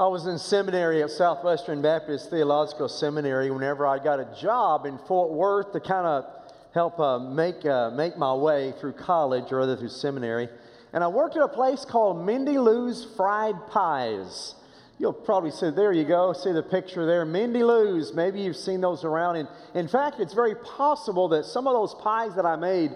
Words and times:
I 0.00 0.06
was 0.06 0.26
in 0.26 0.38
seminary 0.38 1.02
at 1.02 1.10
Southwestern 1.10 1.82
Baptist 1.82 2.30
Theological 2.30 2.88
Seminary 2.88 3.50
whenever 3.50 3.86
I 3.86 4.02
got 4.02 4.18
a 4.18 4.26
job 4.40 4.86
in 4.86 4.96
Fort 4.96 5.30
Worth 5.30 5.74
to 5.74 5.80
kind 5.80 6.06
of 6.06 6.24
help 6.72 6.98
uh, 6.98 7.18
make, 7.18 7.66
uh, 7.66 7.90
make 7.90 8.16
my 8.16 8.32
way 8.32 8.72
through 8.80 8.94
college 8.94 9.52
or 9.52 9.58
rather 9.58 9.76
through 9.76 9.90
seminary. 9.90 10.48
And 10.94 11.04
I 11.04 11.08
worked 11.08 11.36
at 11.36 11.42
a 11.42 11.48
place 11.48 11.84
called 11.84 12.24
Mindy 12.24 12.56
Lou's 12.56 13.08
Fried 13.14 13.56
Pies. 13.66 14.54
You'll 14.98 15.12
probably 15.12 15.50
see, 15.50 15.68
there 15.68 15.92
you 15.92 16.04
go, 16.04 16.32
see 16.32 16.52
the 16.52 16.62
picture 16.62 17.04
there. 17.04 17.26
Mindy 17.26 17.62
Lou's, 17.62 18.14
maybe 18.14 18.40
you've 18.40 18.56
seen 18.56 18.80
those 18.80 19.04
around. 19.04 19.36
And 19.36 19.48
in 19.74 19.86
fact, 19.86 20.18
it's 20.18 20.32
very 20.32 20.54
possible 20.54 21.28
that 21.28 21.44
some 21.44 21.66
of 21.66 21.74
those 21.74 21.94
pies 22.02 22.34
that 22.36 22.46
I 22.46 22.56
made 22.56 22.92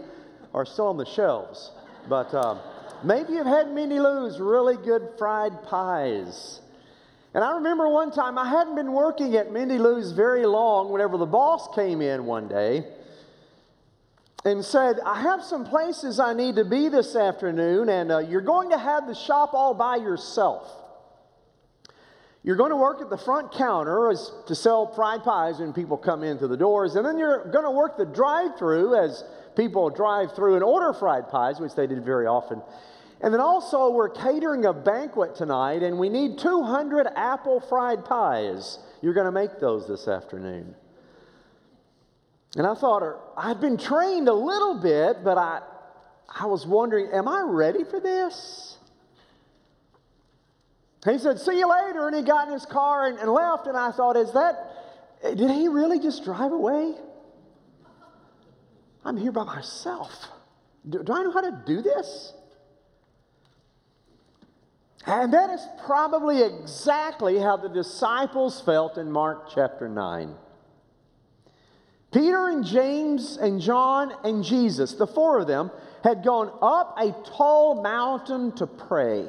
are 0.55 0.65
still 0.65 0.87
on 0.87 0.97
the 0.97 1.05
shelves. 1.05 1.71
But 2.09 2.33
uh, 2.33 2.63
maybe 3.05 3.35
you've 3.35 3.45
had 3.45 3.71
Mindy 3.71 4.01
Lou's 4.01 4.41
really 4.41 4.79
good 4.79 5.11
fried 5.19 5.65
pies. 5.65 6.61
And 7.35 7.43
I 7.43 7.57
remember 7.57 7.89
one 7.89 8.13
time 8.13 8.39
I 8.39 8.49
hadn't 8.49 8.77
been 8.77 8.93
working 8.93 9.35
at 9.35 9.53
Mindy 9.53 9.77
Lou's 9.77 10.13
very 10.13 10.47
long 10.47 10.91
whenever 10.91 11.19
the 11.19 11.27
boss 11.27 11.69
came 11.75 12.01
in 12.01 12.27
one 12.27 12.47
day 12.47 12.85
and 14.45 14.65
said, 14.65 15.01
I 15.05 15.21
have 15.21 15.43
some 15.43 15.65
places 15.65 16.21
I 16.21 16.33
need 16.33 16.57
to 16.57 16.65
be 16.65 16.89
this 16.89 17.17
afternoon, 17.17 17.89
and 17.89 18.13
uh, 18.13 18.19
you're 18.19 18.41
going 18.41 18.71
to 18.71 18.79
have 18.79 19.09
the 19.09 19.15
shop 19.15 19.51
all 19.53 19.75
by 19.75 19.97
yourself. 19.97 20.71
You're 22.45 22.57
going 22.57 22.71
to 22.71 22.77
work 22.77 23.01
at 23.01 23.11
the 23.11 23.17
front 23.17 23.53
counter 23.53 24.11
as, 24.11 24.31
to 24.47 24.55
sell 24.55 24.95
fried 24.95 25.25
pies 25.25 25.59
when 25.59 25.73
people 25.73 25.97
come 25.97 26.23
in 26.23 26.39
the 26.39 26.57
doors, 26.57 26.95
and 26.95 27.05
then 27.05 27.19
you're 27.19 27.51
going 27.51 27.65
to 27.65 27.71
work 27.71 27.97
the 27.97 28.05
drive 28.05 28.59
through 28.59 28.95
as 29.03 29.25
people 29.57 29.91
drive 29.91 30.37
through 30.37 30.55
and 30.55 30.63
order 30.63 30.93
fried 30.93 31.31
pies, 31.31 31.59
which 31.59 31.75
they 31.75 31.87
did 31.87 32.05
very 32.05 32.27
often. 32.27 32.63
And 33.25 33.33
then 33.33 33.41
also, 33.41 33.89
we're 33.89 34.11
catering 34.11 34.67
a 34.67 34.75
banquet 34.75 35.35
tonight, 35.35 35.83
and 35.83 35.99
we 35.99 36.11
need 36.11 36.39
200 36.39 37.07
apple 37.17 37.59
fried 37.59 38.05
pies. 38.05 38.79
You're 39.01 39.15
going 39.15 39.25
to 39.25 39.33
make 39.33 39.59
those 39.59 39.89
this 39.89 40.09
afternoon. 40.09 40.75
And 42.55 42.67
I 42.67 42.75
thought, 42.75 43.03
er, 43.03 43.17
I'd 43.35 43.63
been 43.63 43.79
trained 43.79 44.29
a 44.29 44.35
little 44.35 44.79
bit, 44.79 45.25
but 45.25 45.39
I, 45.39 45.63
I 46.39 46.45
was 46.45 46.67
wondering, 46.67 47.13
am 47.15 47.27
I 47.27 47.41
ready 47.47 47.83
for 47.85 47.99
this? 47.99 48.77
He 51.07 51.17
said, 51.17 51.41
See 51.41 51.59
you 51.59 51.71
later. 51.71 52.07
And 52.07 52.15
he 52.15 52.21
got 52.21 52.49
in 52.49 52.53
his 52.53 52.67
car 52.67 53.07
and, 53.07 53.19
and 53.19 53.33
left. 53.33 53.67
And 53.67 53.77
I 53.77 53.91
thought, 53.91 54.19
Is 54.19 54.35
that, 54.35 54.71
did 55.23 55.51
he 55.51 55.69
really 55.69 55.99
just 55.99 56.25
drive 56.25 56.53
away? 56.53 56.93
I'm 59.03 59.17
here 59.17 59.33
by 59.33 59.45
myself. 59.45 60.29
Do, 60.87 61.03
do 61.03 61.11
I 61.11 61.23
know 61.23 61.33
how 61.33 61.41
to 61.41 61.63
do 61.65 61.81
this? 61.81 62.35
And 65.07 65.35
that 65.35 65.51
is 65.51 65.67
probably 65.85 66.43
exactly 66.43 67.39
how 67.39 67.57
the 67.57 67.69
disciples 67.69 68.61
felt 68.61 68.97
in 68.97 69.13
Mark 69.13 69.51
chapter 69.55 69.89
9. 69.89 70.35
Peter 72.11 72.49
and 72.49 72.65
James 72.65 73.37
and 73.37 73.61
John 73.61 74.15
and 74.25 74.43
Jesus, 74.43 74.95
the 74.95 75.07
four 75.07 75.41
of 75.41 75.47
them, 75.47 75.71
had 76.03 76.25
gone 76.25 76.51
up 76.63 76.95
a 76.99 77.13
tall 77.29 77.83
mountain 77.83 78.53
to 78.53 78.67
pray. 78.67 79.27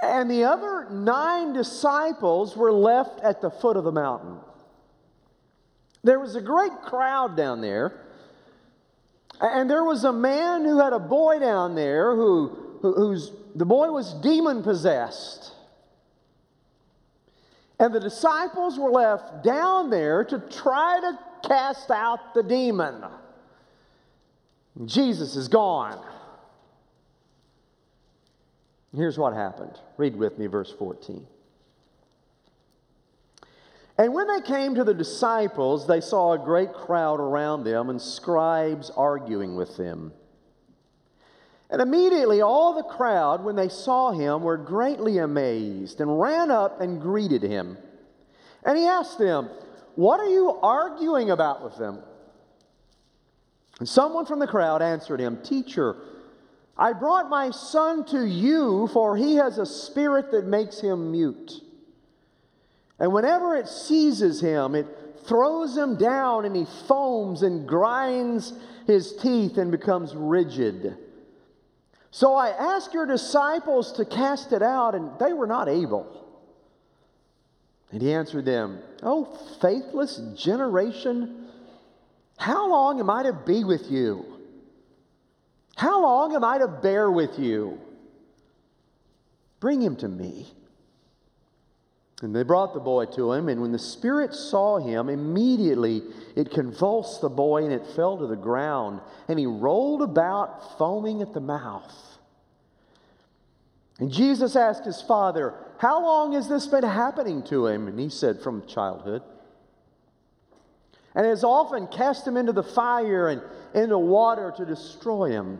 And 0.00 0.28
the 0.28 0.44
other 0.44 0.88
nine 0.90 1.52
disciples 1.52 2.56
were 2.56 2.72
left 2.72 3.20
at 3.20 3.40
the 3.40 3.50
foot 3.50 3.76
of 3.76 3.84
the 3.84 3.92
mountain. 3.92 4.38
There 6.02 6.18
was 6.18 6.34
a 6.34 6.40
great 6.40 6.72
crowd 6.82 7.36
down 7.36 7.60
there. 7.60 8.00
And 9.40 9.70
there 9.70 9.84
was 9.84 10.02
a 10.04 10.12
man 10.12 10.64
who 10.64 10.80
had 10.80 10.92
a 10.92 10.98
boy 10.98 11.38
down 11.38 11.74
there 11.74 12.16
who, 12.16 12.78
who 12.80 12.94
whose 12.94 13.30
the 13.54 13.64
boy 13.64 13.90
was 13.90 14.14
demon 14.14 14.62
possessed. 14.62 15.52
And 17.78 17.92
the 17.92 18.00
disciples 18.00 18.78
were 18.78 18.90
left 18.90 19.42
down 19.42 19.90
there 19.90 20.24
to 20.24 20.38
try 20.38 21.00
to 21.00 21.48
cast 21.48 21.90
out 21.90 22.34
the 22.34 22.42
demon. 22.42 23.04
Jesus 24.84 25.36
is 25.36 25.48
gone. 25.48 26.04
Here's 28.94 29.18
what 29.18 29.32
happened. 29.32 29.78
Read 29.96 30.16
with 30.16 30.38
me 30.38 30.46
verse 30.46 30.72
14. 30.78 31.26
And 33.98 34.14
when 34.14 34.26
they 34.26 34.40
came 34.40 34.74
to 34.74 34.84
the 34.84 34.94
disciples, 34.94 35.86
they 35.86 36.00
saw 36.00 36.32
a 36.32 36.38
great 36.38 36.72
crowd 36.72 37.20
around 37.20 37.64
them 37.64 37.90
and 37.90 38.00
scribes 38.00 38.90
arguing 38.90 39.54
with 39.54 39.76
them. 39.76 40.12
And 41.72 41.80
immediately 41.80 42.42
all 42.42 42.74
the 42.74 42.82
crowd, 42.82 43.42
when 43.42 43.56
they 43.56 43.70
saw 43.70 44.12
him, 44.12 44.42
were 44.42 44.58
greatly 44.58 45.16
amazed 45.16 46.02
and 46.02 46.20
ran 46.20 46.50
up 46.50 46.82
and 46.82 47.00
greeted 47.00 47.42
him. 47.42 47.78
And 48.62 48.76
he 48.76 48.84
asked 48.84 49.18
them, 49.18 49.48
What 49.94 50.20
are 50.20 50.28
you 50.28 50.50
arguing 50.62 51.30
about 51.30 51.64
with 51.64 51.78
them? 51.78 52.00
And 53.78 53.88
someone 53.88 54.26
from 54.26 54.38
the 54.38 54.46
crowd 54.46 54.82
answered 54.82 55.18
him, 55.18 55.42
Teacher, 55.42 55.96
I 56.76 56.92
brought 56.92 57.30
my 57.30 57.50
son 57.50 58.04
to 58.08 58.22
you, 58.22 58.90
for 58.92 59.16
he 59.16 59.36
has 59.36 59.56
a 59.56 59.64
spirit 59.64 60.30
that 60.32 60.44
makes 60.44 60.78
him 60.78 61.10
mute. 61.10 61.52
And 62.98 63.14
whenever 63.14 63.56
it 63.56 63.66
seizes 63.66 64.42
him, 64.42 64.74
it 64.74 64.86
throws 65.24 65.74
him 65.74 65.96
down, 65.96 66.44
and 66.44 66.54
he 66.54 66.66
foams 66.86 67.42
and 67.42 67.66
grinds 67.66 68.52
his 68.86 69.16
teeth 69.16 69.56
and 69.56 69.70
becomes 69.70 70.14
rigid. 70.14 70.98
So 72.12 72.36
I 72.36 72.50
asked 72.50 72.92
your 72.92 73.06
disciples 73.06 73.92
to 73.94 74.04
cast 74.04 74.52
it 74.52 74.62
out, 74.62 74.94
and 74.94 75.18
they 75.18 75.32
were 75.32 75.46
not 75.46 75.66
able. 75.66 76.06
And 77.90 78.02
he 78.02 78.12
answered 78.12 78.44
them, 78.44 78.80
Oh, 79.02 79.24
faithless 79.62 80.18
generation, 80.36 81.46
how 82.36 82.68
long 82.70 83.00
am 83.00 83.08
I 83.08 83.22
to 83.24 83.32
be 83.32 83.64
with 83.64 83.90
you? 83.90 84.26
How 85.74 86.02
long 86.02 86.34
am 86.34 86.44
I 86.44 86.58
to 86.58 86.68
bear 86.68 87.10
with 87.10 87.38
you? 87.38 87.80
Bring 89.58 89.80
him 89.80 89.96
to 89.96 90.08
me. 90.08 90.52
And 92.22 92.34
they 92.34 92.44
brought 92.44 92.72
the 92.72 92.80
boy 92.80 93.06
to 93.06 93.32
him, 93.32 93.48
and 93.48 93.60
when 93.60 93.72
the 93.72 93.80
Spirit 93.80 94.32
saw 94.32 94.78
him, 94.78 95.08
immediately 95.08 96.02
it 96.36 96.52
convulsed 96.52 97.20
the 97.20 97.28
boy, 97.28 97.64
and 97.64 97.72
it 97.72 97.84
fell 97.96 98.16
to 98.16 98.28
the 98.28 98.36
ground, 98.36 99.00
and 99.26 99.40
he 99.40 99.46
rolled 99.46 100.02
about, 100.02 100.78
foaming 100.78 101.20
at 101.20 101.34
the 101.34 101.40
mouth. 101.40 101.92
And 103.98 104.10
Jesus 104.10 104.54
asked 104.54 104.84
his 104.84 105.02
father, 105.02 105.54
How 105.78 106.00
long 106.00 106.34
has 106.34 106.48
this 106.48 106.68
been 106.68 106.84
happening 106.84 107.42
to 107.44 107.66
him? 107.66 107.88
And 107.88 107.98
he 107.98 108.08
said, 108.08 108.40
From 108.40 108.66
childhood. 108.66 109.22
And 111.16 111.26
has 111.26 111.42
often 111.42 111.88
cast 111.88 112.26
him 112.26 112.36
into 112.36 112.52
the 112.52 112.62
fire 112.62 113.28
and 113.28 113.42
into 113.74 113.98
water 113.98 114.54
to 114.56 114.64
destroy 114.64 115.30
him. 115.30 115.58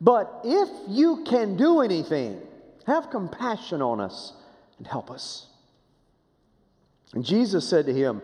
But 0.00 0.42
if 0.44 0.68
you 0.88 1.24
can 1.24 1.56
do 1.56 1.80
anything, 1.80 2.40
have 2.86 3.08
compassion 3.10 3.80
on 3.80 4.00
us 4.00 4.34
and 4.78 4.86
help 4.86 5.10
us. 5.10 5.46
And 7.14 7.24
Jesus 7.24 7.68
said 7.68 7.86
to 7.86 7.94
him, 7.94 8.22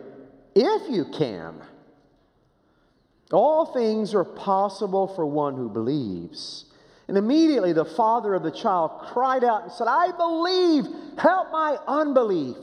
If 0.55 0.89
you 0.89 1.05
can, 1.05 1.61
all 3.31 3.65
things 3.65 4.13
are 4.13 4.23
possible 4.23 5.07
for 5.07 5.25
one 5.25 5.55
who 5.55 5.69
believes. 5.69 6.65
And 7.07 7.17
immediately 7.17 7.73
the 7.73 7.85
father 7.85 8.33
of 8.33 8.43
the 8.43 8.51
child 8.51 9.01
cried 9.07 9.43
out 9.43 9.63
and 9.63 9.71
said, 9.71 9.87
I 9.87 10.11
believe, 10.11 10.85
help 11.17 11.51
my 11.51 11.77
unbelief. 11.87 12.57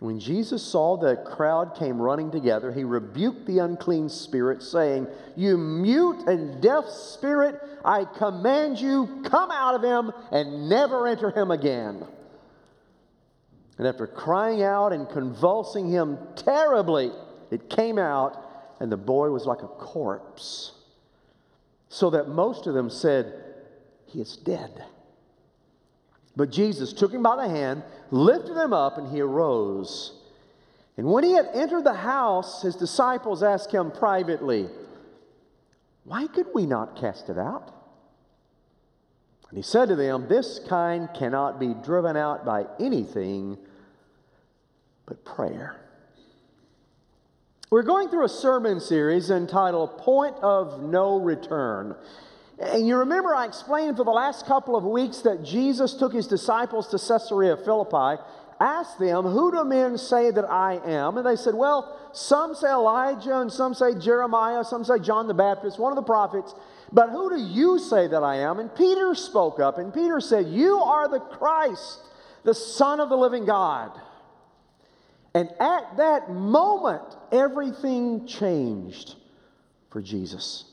When 0.00 0.18
Jesus 0.18 0.64
saw 0.64 0.96
the 0.96 1.16
crowd 1.16 1.76
came 1.76 2.02
running 2.02 2.32
together, 2.32 2.72
he 2.72 2.82
rebuked 2.82 3.46
the 3.46 3.60
unclean 3.60 4.08
spirit, 4.08 4.60
saying, 4.60 5.06
You 5.36 5.56
mute 5.56 6.26
and 6.26 6.60
deaf 6.60 6.88
spirit, 6.88 7.60
I 7.84 8.04
command 8.04 8.80
you, 8.80 9.22
come 9.24 9.52
out 9.52 9.76
of 9.76 9.82
him 9.84 10.12
and 10.32 10.68
never 10.68 11.06
enter 11.06 11.30
him 11.30 11.52
again. 11.52 12.04
And 13.78 13.86
after 13.86 14.06
crying 14.06 14.62
out 14.62 14.92
and 14.92 15.08
convulsing 15.08 15.88
him 15.88 16.18
terribly, 16.36 17.10
it 17.50 17.70
came 17.70 17.98
out, 17.98 18.38
and 18.80 18.90
the 18.90 18.96
boy 18.96 19.30
was 19.30 19.46
like 19.46 19.62
a 19.62 19.68
corpse. 19.68 20.72
So 21.88 22.10
that 22.10 22.28
most 22.28 22.66
of 22.66 22.74
them 22.74 22.90
said, 22.90 23.34
He 24.06 24.20
is 24.20 24.36
dead. 24.36 24.84
But 26.36 26.50
Jesus 26.50 26.92
took 26.92 27.12
him 27.12 27.22
by 27.22 27.36
the 27.36 27.48
hand, 27.48 27.82
lifted 28.10 28.56
him 28.56 28.72
up, 28.72 28.96
and 28.98 29.08
he 29.08 29.20
arose. 29.20 30.14
And 30.96 31.06
when 31.06 31.24
he 31.24 31.32
had 31.32 31.48
entered 31.54 31.84
the 31.84 31.94
house, 31.94 32.62
his 32.62 32.76
disciples 32.76 33.42
asked 33.42 33.72
him 33.72 33.90
privately, 33.90 34.68
Why 36.04 36.26
could 36.26 36.46
we 36.54 36.66
not 36.66 36.96
cast 36.96 37.28
it 37.28 37.38
out? 37.38 37.81
And 39.52 39.58
he 39.58 39.62
said 39.62 39.90
to 39.90 39.96
them, 39.96 40.28
This 40.30 40.60
kind 40.66 41.10
cannot 41.12 41.60
be 41.60 41.74
driven 41.84 42.16
out 42.16 42.42
by 42.42 42.64
anything 42.80 43.58
but 45.04 45.22
prayer. 45.26 45.76
We're 47.68 47.82
going 47.82 48.08
through 48.08 48.24
a 48.24 48.30
sermon 48.30 48.80
series 48.80 49.28
entitled 49.28 49.98
Point 49.98 50.36
of 50.36 50.82
No 50.82 51.20
Return. 51.20 51.94
And 52.58 52.88
you 52.88 52.96
remember 52.96 53.34
I 53.34 53.44
explained 53.44 53.98
for 53.98 54.06
the 54.06 54.10
last 54.10 54.46
couple 54.46 54.74
of 54.74 54.84
weeks 54.84 55.18
that 55.18 55.42
Jesus 55.42 55.92
took 55.92 56.14
his 56.14 56.26
disciples 56.26 56.88
to 56.88 56.98
Caesarea 56.98 57.58
Philippi, 57.58 58.22
asked 58.58 58.98
them, 58.98 59.26
Who 59.26 59.52
do 59.52 59.64
men 59.64 59.98
say 59.98 60.30
that 60.30 60.50
I 60.50 60.80
am? 60.82 61.18
And 61.18 61.26
they 61.26 61.36
said, 61.36 61.54
Well, 61.54 62.10
some 62.14 62.54
say 62.54 62.70
Elijah, 62.70 63.38
and 63.38 63.52
some 63.52 63.74
say 63.74 63.98
Jeremiah, 63.98 64.64
some 64.64 64.82
say 64.82 64.98
John 64.98 65.28
the 65.28 65.34
Baptist, 65.34 65.78
one 65.78 65.92
of 65.92 65.96
the 65.96 66.02
prophets. 66.02 66.54
But 66.92 67.10
who 67.10 67.30
do 67.30 67.40
you 67.40 67.78
say 67.78 68.06
that 68.06 68.22
I 68.22 68.36
am? 68.36 68.58
And 68.58 68.74
Peter 68.74 69.14
spoke 69.14 69.58
up, 69.58 69.78
and 69.78 69.94
Peter 69.94 70.20
said, 70.20 70.48
You 70.48 70.76
are 70.78 71.08
the 71.08 71.20
Christ, 71.20 72.00
the 72.44 72.54
Son 72.54 73.00
of 73.00 73.08
the 73.08 73.16
living 73.16 73.46
God. 73.46 73.98
And 75.34 75.48
at 75.58 75.96
that 75.96 76.30
moment, 76.30 77.16
everything 77.30 78.26
changed 78.26 79.14
for 79.90 80.02
Jesus. 80.02 80.64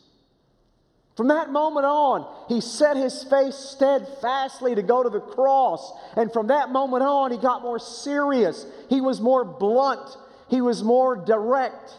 From 1.16 1.27
that 1.30 1.51
moment 1.51 1.86
on, 1.86 2.25
he 2.48 2.62
set 2.62 2.95
his 2.95 3.24
face 3.25 3.56
steadfastly 3.56 4.75
to 4.75 4.81
go 4.81 5.04
to 5.04 5.10
the 5.10 5.19
cross. 5.19 5.92
And 6.15 6.31
from 6.31 6.48
that 6.48 6.69
moment 6.69 7.04
on, 7.04 7.31
he 7.31 7.38
got 7.38 7.62
more 7.62 7.80
serious. 7.80 8.65
He 8.89 9.01
was 9.01 9.19
more 9.19 9.44
blunt. 9.44 10.15
He 10.50 10.62
was 10.62 10.81
more 10.83 11.18
direct. 11.18 11.94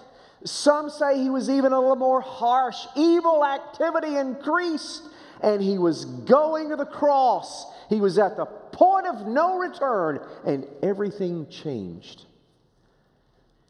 Some 0.45 0.89
say 0.89 1.23
he 1.23 1.31
was 1.31 1.51
even 1.51 1.73
a 1.73 1.81
little 1.81 1.97
more 1.97 2.21
harsh. 2.21 2.87
Evil 2.97 3.45
activity 3.45 4.17
increased, 4.17 5.03
and 5.43 5.63
he 5.63 5.77
was 5.77 6.05
going 6.05 6.71
to 6.71 6.77
the 6.77 6.87
cross. 6.87 7.67
He 7.89 8.01
was 8.01 8.19
at 8.19 8.37
the 8.37 8.47
point 8.47 9.07
of 9.07 9.27
no 9.27 9.59
return, 9.59 10.21
and 10.47 10.67
everything 10.83 11.49
changed. 11.49 12.25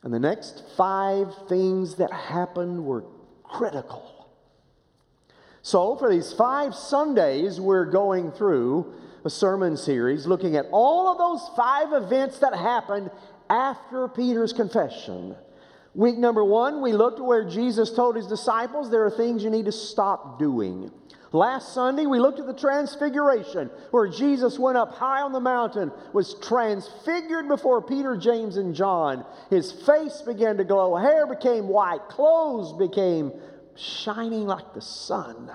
And 0.02 0.14
the 0.14 0.20
next 0.20 0.62
five 0.76 1.28
things 1.49 1.96
that 1.96 2.12
happened 2.12 2.84
were 2.84 3.05
critical. 3.43 4.28
So, 5.62 5.96
for 5.96 6.11
these 6.11 6.32
five 6.32 6.75
Sundays, 6.75 7.61
we're 7.61 7.84
going 7.84 8.32
through 8.32 8.94
a 9.25 9.31
sermon 9.31 9.76
series 9.76 10.26
looking 10.26 10.56
at 10.56 10.67
all 10.70 11.08
of 11.08 11.19
those 11.19 11.50
five 11.55 11.93
events 11.93 12.38
that 12.38 12.55
happened 12.55 13.11
after 13.50 14.08
Peter's 14.08 14.52
confession. 14.55 15.37
Week 15.94 16.16
number 16.16 16.44
one, 16.44 16.82
we 16.82 16.92
looked 16.92 17.19
at 17.19 17.25
where 17.25 17.44
Jesus 17.44 17.92
told 17.92 18.16
his 18.16 18.26
disciples 18.26 18.90
there 18.90 19.04
are 19.04 19.10
things 19.10 19.42
you 19.42 19.50
need 19.50 19.64
to 19.64 19.72
stop 19.72 20.38
doing. 20.38 20.90
Last 21.32 21.75
Sunday, 21.75 22.06
we 22.06 22.19
looked 22.19 22.40
at 22.40 22.46
the 22.46 22.54
transfiguration, 22.54 23.70
where 23.92 24.08
Jesus 24.08 24.58
went 24.58 24.76
up 24.76 24.94
high 24.94 25.22
on 25.22 25.32
the 25.32 25.40
mountain, 25.40 25.92
was 26.12 26.34
transfigured 26.34 27.46
before 27.46 27.82
Peter, 27.82 28.16
James, 28.16 28.56
and 28.56 28.75
John. 28.75 29.25
His 29.48 29.70
face 29.70 30.22
began 30.22 30.56
to 30.56 30.64
glow, 30.64 30.96
hair 30.96 31.26
became 31.26 31.69
white, 31.69 32.08
clothes 32.08 32.76
became 32.78 33.32
shining 33.76 34.46
like 34.46 34.75
the 34.75 34.81
sun. 34.81 35.50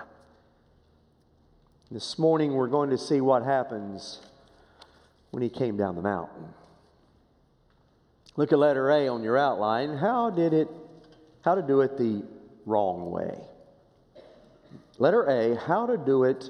This 1.91 2.17
morning, 2.17 2.53
we're 2.53 2.67
going 2.67 2.89
to 2.89 2.97
see 2.97 3.19
what 3.19 3.43
happens 3.43 4.19
when 5.31 5.43
he 5.43 5.49
came 5.49 5.75
down 5.75 5.95
the 5.95 6.01
mountain. 6.01 6.53
Look 8.37 8.51
at 8.51 8.59
letter 8.59 8.89
A 8.91 9.07
on 9.07 9.23
your 9.23 9.37
outline. 9.37 9.97
How 9.97 10.29
did 10.29 10.53
it, 10.53 10.67
how 11.41 11.55
to 11.55 11.61
do 11.61 11.81
it 11.81 11.97
the 11.97 12.23
wrong 12.65 13.09
way? 13.11 13.39
Letter 14.97 15.23
A, 15.23 15.55
how 15.55 15.85
to 15.85 15.97
do 15.97 16.23
it 16.23 16.49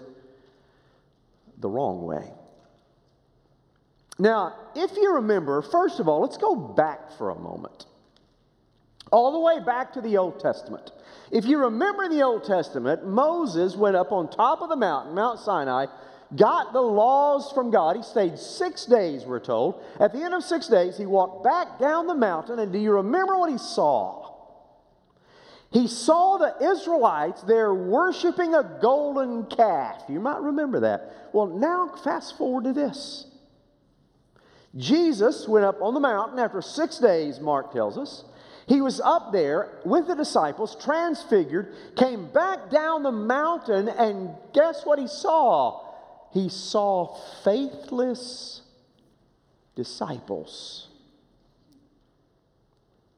the 1.60 1.70
wrong 1.70 2.04
way. 2.04 2.32
Now, 4.18 4.56
if 4.76 4.96
you 4.96 5.16
remember, 5.16 5.62
first 5.62 6.00
of 6.00 6.08
all, 6.08 6.22
let's 6.22 6.38
go 6.38 6.56
back 6.56 7.12
for 7.18 7.32
a 7.32 7.36
moment. 7.36 7.86
All 9.12 9.32
the 9.34 9.40
way 9.40 9.64
back 9.64 9.94
to 9.94 10.02
the 10.02 10.18
Old 10.18 10.40
Testament. 10.40 10.92
If 11.32 11.46
you 11.46 11.60
remember 11.60 12.08
the 12.10 12.24
Old 12.24 12.44
Testament, 12.44 13.06
Moses 13.06 13.76
went 13.76 13.96
up 13.96 14.12
on 14.12 14.30
top 14.30 14.62
of 14.62 14.70
the 14.70 14.76
mountain, 14.76 15.14
Mount 15.16 15.40
Sinai, 15.40 15.86
got 16.36 16.74
the 16.74 16.82
laws 16.82 17.52
from 17.52 17.72
God. 17.72 17.98
He 17.98 18.04
stayed 18.04 18.40
six 18.40 18.86
days, 18.86 19.26
we're 19.26 19.40
told. 19.40 19.84
At 20.00 20.14
the 20.14 20.24
end 20.24 20.34
of 20.34 20.44
six 20.44 20.68
days, 20.68 20.98
he 20.98 21.06
walked 21.06 21.44
back 21.44 21.80
down 21.80 22.08
the 22.08 22.16
mountain, 22.16 22.60
and 22.60 22.72
do 22.72 22.80
you 22.80 22.94
remember 22.94 23.38
what 23.38 23.52
he 23.52 23.58
saw? 23.58 24.34
He 25.72 25.88
saw 25.88 26.38
the 26.38 26.72
Israelites 26.72 27.42
there 27.42 27.74
worshiping 27.74 28.56
a 28.56 28.80
golden 28.82 29.46
calf. 29.48 30.04
You 30.08 30.22
might 30.22 30.42
remember 30.42 30.80
that. 30.82 31.30
Well, 31.34 31.48
now 31.48 31.94
fast 32.04 32.38
forward 32.38 32.64
to 32.64 32.74
this. 32.74 33.26
Jesus 34.78 35.48
went 35.48 35.66
up 35.66 35.82
on 35.82 35.94
the 35.94 36.00
mountain 36.00 36.40
after 36.40 36.62
six 36.62 36.98
days, 36.98 37.40
Mark 37.40 37.74
tells 37.74 37.98
us. 37.98 38.24
He 38.68 38.82
was 38.82 39.00
up 39.00 39.32
there 39.32 39.80
with 39.86 40.08
the 40.08 40.16
disciples, 40.16 40.76
transfigured, 40.82 41.74
came 41.96 42.28
back 42.28 42.72
down 42.72 43.04
the 43.04 43.12
mountain, 43.12 43.90
and 43.90 44.30
guess 44.54 44.86
what 44.86 44.98
he 44.98 45.08
saw? 45.08 45.85
He 46.36 46.50
saw 46.50 47.16
faithless 47.46 48.62
disciples. 49.74 50.90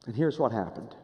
And 0.06 0.14
here's 0.14 0.38
what 0.38 0.52
happened. 0.52 0.94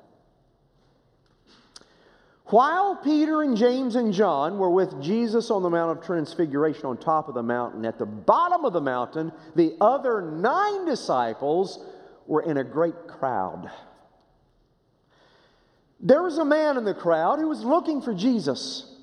While 2.44 2.94
Peter 3.02 3.42
and 3.42 3.56
James 3.56 3.96
and 3.96 4.12
John 4.12 4.58
were 4.58 4.70
with 4.70 5.02
Jesus 5.02 5.50
on 5.50 5.64
the 5.64 5.70
Mount 5.70 5.98
of 5.98 6.06
Transfiguration 6.06 6.86
on 6.86 6.98
top 6.98 7.26
of 7.26 7.34
the 7.34 7.42
mountain, 7.42 7.84
at 7.84 7.98
the 7.98 8.06
bottom 8.06 8.64
of 8.64 8.72
the 8.72 8.80
mountain, 8.80 9.32
the 9.56 9.74
other 9.80 10.22
nine 10.22 10.84
disciples 10.84 11.84
were 12.28 12.42
in 12.42 12.58
a 12.58 12.64
great 12.64 13.08
crowd. 13.08 13.72
There 15.98 16.22
was 16.22 16.38
a 16.38 16.44
man 16.44 16.76
in 16.76 16.84
the 16.84 16.94
crowd 16.94 17.40
who 17.40 17.48
was 17.48 17.64
looking 17.64 18.00
for 18.00 18.14
Jesus. 18.14 18.93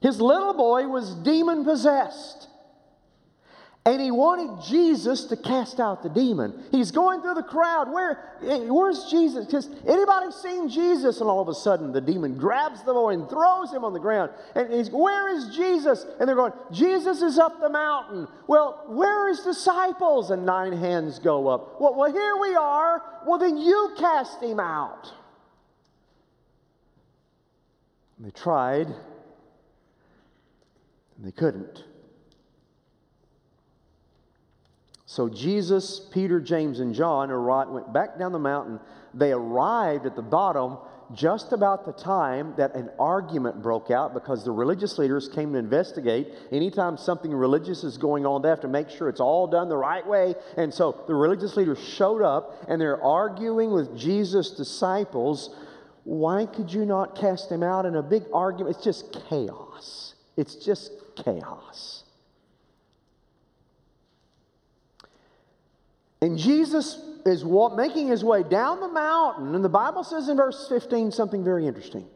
His 0.00 0.20
little 0.20 0.54
boy 0.54 0.86
was 0.88 1.14
demon 1.16 1.64
possessed. 1.64 2.48
And 3.86 4.00
he 4.00 4.10
wanted 4.10 4.62
Jesus 4.68 5.24
to 5.26 5.36
cast 5.36 5.80
out 5.80 6.02
the 6.02 6.10
demon. 6.10 6.64
He's 6.70 6.90
going 6.90 7.22
through 7.22 7.34
the 7.34 7.42
crowd. 7.42 7.90
Where, 7.90 8.36
eh, 8.46 8.66
where's 8.68 9.06
Jesus? 9.10 9.46
Because 9.46 9.70
anybody 9.88 10.30
seen 10.32 10.68
Jesus? 10.68 11.20
And 11.20 11.30
all 11.30 11.40
of 11.40 11.48
a 11.48 11.54
sudden, 11.54 11.90
the 11.90 12.00
demon 12.00 12.36
grabs 12.36 12.82
the 12.82 12.92
boy 12.92 13.14
and 13.14 13.26
throws 13.28 13.72
him 13.72 13.82
on 13.82 13.94
the 13.94 13.98
ground. 13.98 14.32
And 14.54 14.70
he's, 14.70 14.90
where 14.90 15.34
is 15.34 15.56
Jesus? 15.56 16.04
And 16.18 16.28
they're 16.28 16.36
going, 16.36 16.52
Jesus 16.70 17.22
is 17.22 17.38
up 17.38 17.58
the 17.58 17.70
mountain. 17.70 18.28
Well, 18.46 18.84
where 18.86 19.28
his 19.28 19.40
disciples? 19.40 20.30
And 20.30 20.44
nine 20.44 20.72
hands 20.72 21.18
go 21.18 21.48
up. 21.48 21.80
Well, 21.80 21.94
well 21.94 22.12
here 22.12 22.36
we 22.36 22.54
are. 22.54 23.02
Well, 23.26 23.38
then 23.38 23.56
you 23.56 23.94
cast 23.98 24.42
him 24.42 24.60
out. 24.60 25.10
And 28.18 28.26
they 28.26 28.30
tried, 28.30 28.88
and 31.20 31.28
they 31.28 31.32
couldn't. 31.32 31.84
So 35.04 35.28
Jesus, 35.28 36.00
Peter, 36.12 36.40
James, 36.40 36.80
and 36.80 36.94
John 36.94 37.30
went 37.72 37.92
back 37.92 38.18
down 38.18 38.32
the 38.32 38.38
mountain. 38.38 38.80
They 39.12 39.32
arrived 39.32 40.06
at 40.06 40.16
the 40.16 40.22
bottom 40.22 40.78
just 41.12 41.52
about 41.52 41.84
the 41.84 41.92
time 41.92 42.54
that 42.56 42.74
an 42.76 42.88
argument 42.98 43.60
broke 43.60 43.90
out 43.90 44.14
because 44.14 44.44
the 44.44 44.52
religious 44.52 44.96
leaders 44.96 45.28
came 45.28 45.52
to 45.52 45.58
investigate. 45.58 46.28
Anytime 46.52 46.96
something 46.96 47.34
religious 47.34 47.82
is 47.82 47.98
going 47.98 48.24
on, 48.24 48.40
they 48.40 48.48
have 48.48 48.60
to 48.60 48.68
make 48.68 48.88
sure 48.88 49.08
it's 49.08 49.20
all 49.20 49.48
done 49.48 49.68
the 49.68 49.76
right 49.76 50.06
way. 50.06 50.36
And 50.56 50.72
so 50.72 51.02
the 51.08 51.14
religious 51.14 51.56
leaders 51.56 51.80
showed 51.80 52.22
up 52.22 52.64
and 52.68 52.80
they're 52.80 53.02
arguing 53.02 53.72
with 53.72 53.98
Jesus' 53.98 54.52
disciples 54.52 55.54
why 56.04 56.46
could 56.46 56.72
you 56.72 56.86
not 56.86 57.14
cast 57.14 57.52
him 57.52 57.62
out 57.62 57.84
in 57.84 57.96
a 57.96 58.02
big 58.02 58.24
argument? 58.32 58.76
It's 58.76 58.84
just 58.84 59.12
chaos. 59.28 60.14
It's 60.36 60.54
just 60.54 60.92
chaos. 61.24 62.04
And 66.22 66.38
Jesus 66.38 66.98
is 67.24 67.44
making 67.44 68.08
his 68.08 68.24
way 68.24 68.42
down 68.42 68.80
the 68.80 68.88
mountain, 68.88 69.54
and 69.54 69.64
the 69.64 69.68
Bible 69.68 70.04
says 70.04 70.28
in 70.28 70.36
verse 70.36 70.68
15 70.68 71.12
something 71.12 71.42
very 71.42 71.66
interesting. 71.66 72.06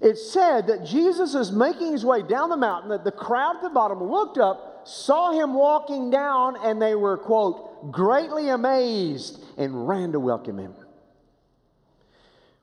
It 0.00 0.18
said 0.18 0.66
that 0.66 0.84
Jesus 0.84 1.34
is 1.34 1.50
making 1.52 1.92
his 1.92 2.04
way 2.04 2.22
down 2.22 2.50
the 2.50 2.56
mountain, 2.56 2.90
that 2.90 3.04
the 3.04 3.12
crowd 3.12 3.56
at 3.56 3.62
the 3.62 3.70
bottom 3.70 4.02
looked 4.02 4.36
up, 4.36 4.82
saw 4.86 5.32
him 5.32 5.54
walking 5.54 6.10
down, 6.10 6.56
and 6.62 6.80
they 6.80 6.94
were, 6.94 7.16
quote, 7.16 7.90
greatly 7.90 8.50
amazed 8.50 9.42
and 9.56 9.88
ran 9.88 10.12
to 10.12 10.20
welcome 10.20 10.58
him. 10.58 10.74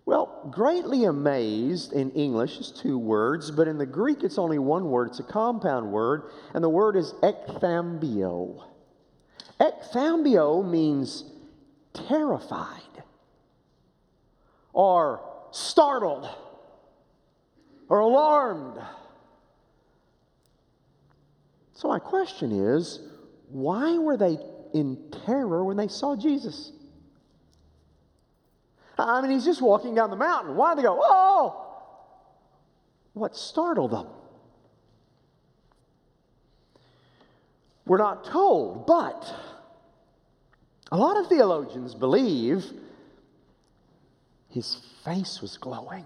Well, 0.05 0.50
greatly 0.51 1.05
amazed 1.05 1.93
in 1.93 2.12
English 2.12 2.57
is 2.57 2.72
two 2.72 2.98
words, 2.98 3.51
but 3.51 3.67
in 3.67 3.77
the 3.77 3.86
Greek 3.86 4.24
it's 4.24 4.38
only 4.38 4.60
one 4.60 4.89
word. 4.89 5.10
It's 5.10 5.19
a 5.19 5.24
compound 5.24 5.91
word, 5.91 6.31
and 6.53 6.63
the 6.63 6.69
word 6.69 6.98
is 6.98 7.13
ekthambio. 7.24 8.63
Ekthambio 9.62 10.69
means 10.69 11.24
terrified 11.93 12.81
or 14.74 15.22
startled 15.51 16.27
or 17.88 18.00
alarmed. 18.00 18.81
So, 21.75 21.88
my 21.88 22.00
question 22.00 22.51
is 22.51 23.00
why 23.50 23.98
were 23.98 24.17
they 24.17 24.38
in 24.74 24.98
terror 25.25 25.63
when 25.63 25.77
they 25.77 25.88
saw 25.88 26.15
Jesus? 26.15 26.74
I 28.97 29.21
mean, 29.21 29.31
he's 29.31 29.45
just 29.45 29.62
walking 29.62 29.95
down 29.95 30.09
the 30.09 30.15
mountain. 30.15 30.55
Why 30.55 30.75
did 30.75 30.79
they 30.79 30.88
go, 30.88 31.00
oh? 31.01 31.63
what 33.13 33.35
startled 33.35 33.91
them? 33.91 34.07
We're 37.85 37.97
not 37.97 38.25
told, 38.25 38.88
but 38.88 39.33
a 40.91 40.97
lot 40.97 41.17
of 41.17 41.27
theologians 41.27 41.95
believe 41.95 42.65
his 44.50 44.77
face 45.03 45.41
was 45.41 45.57
glowing. 45.57 46.05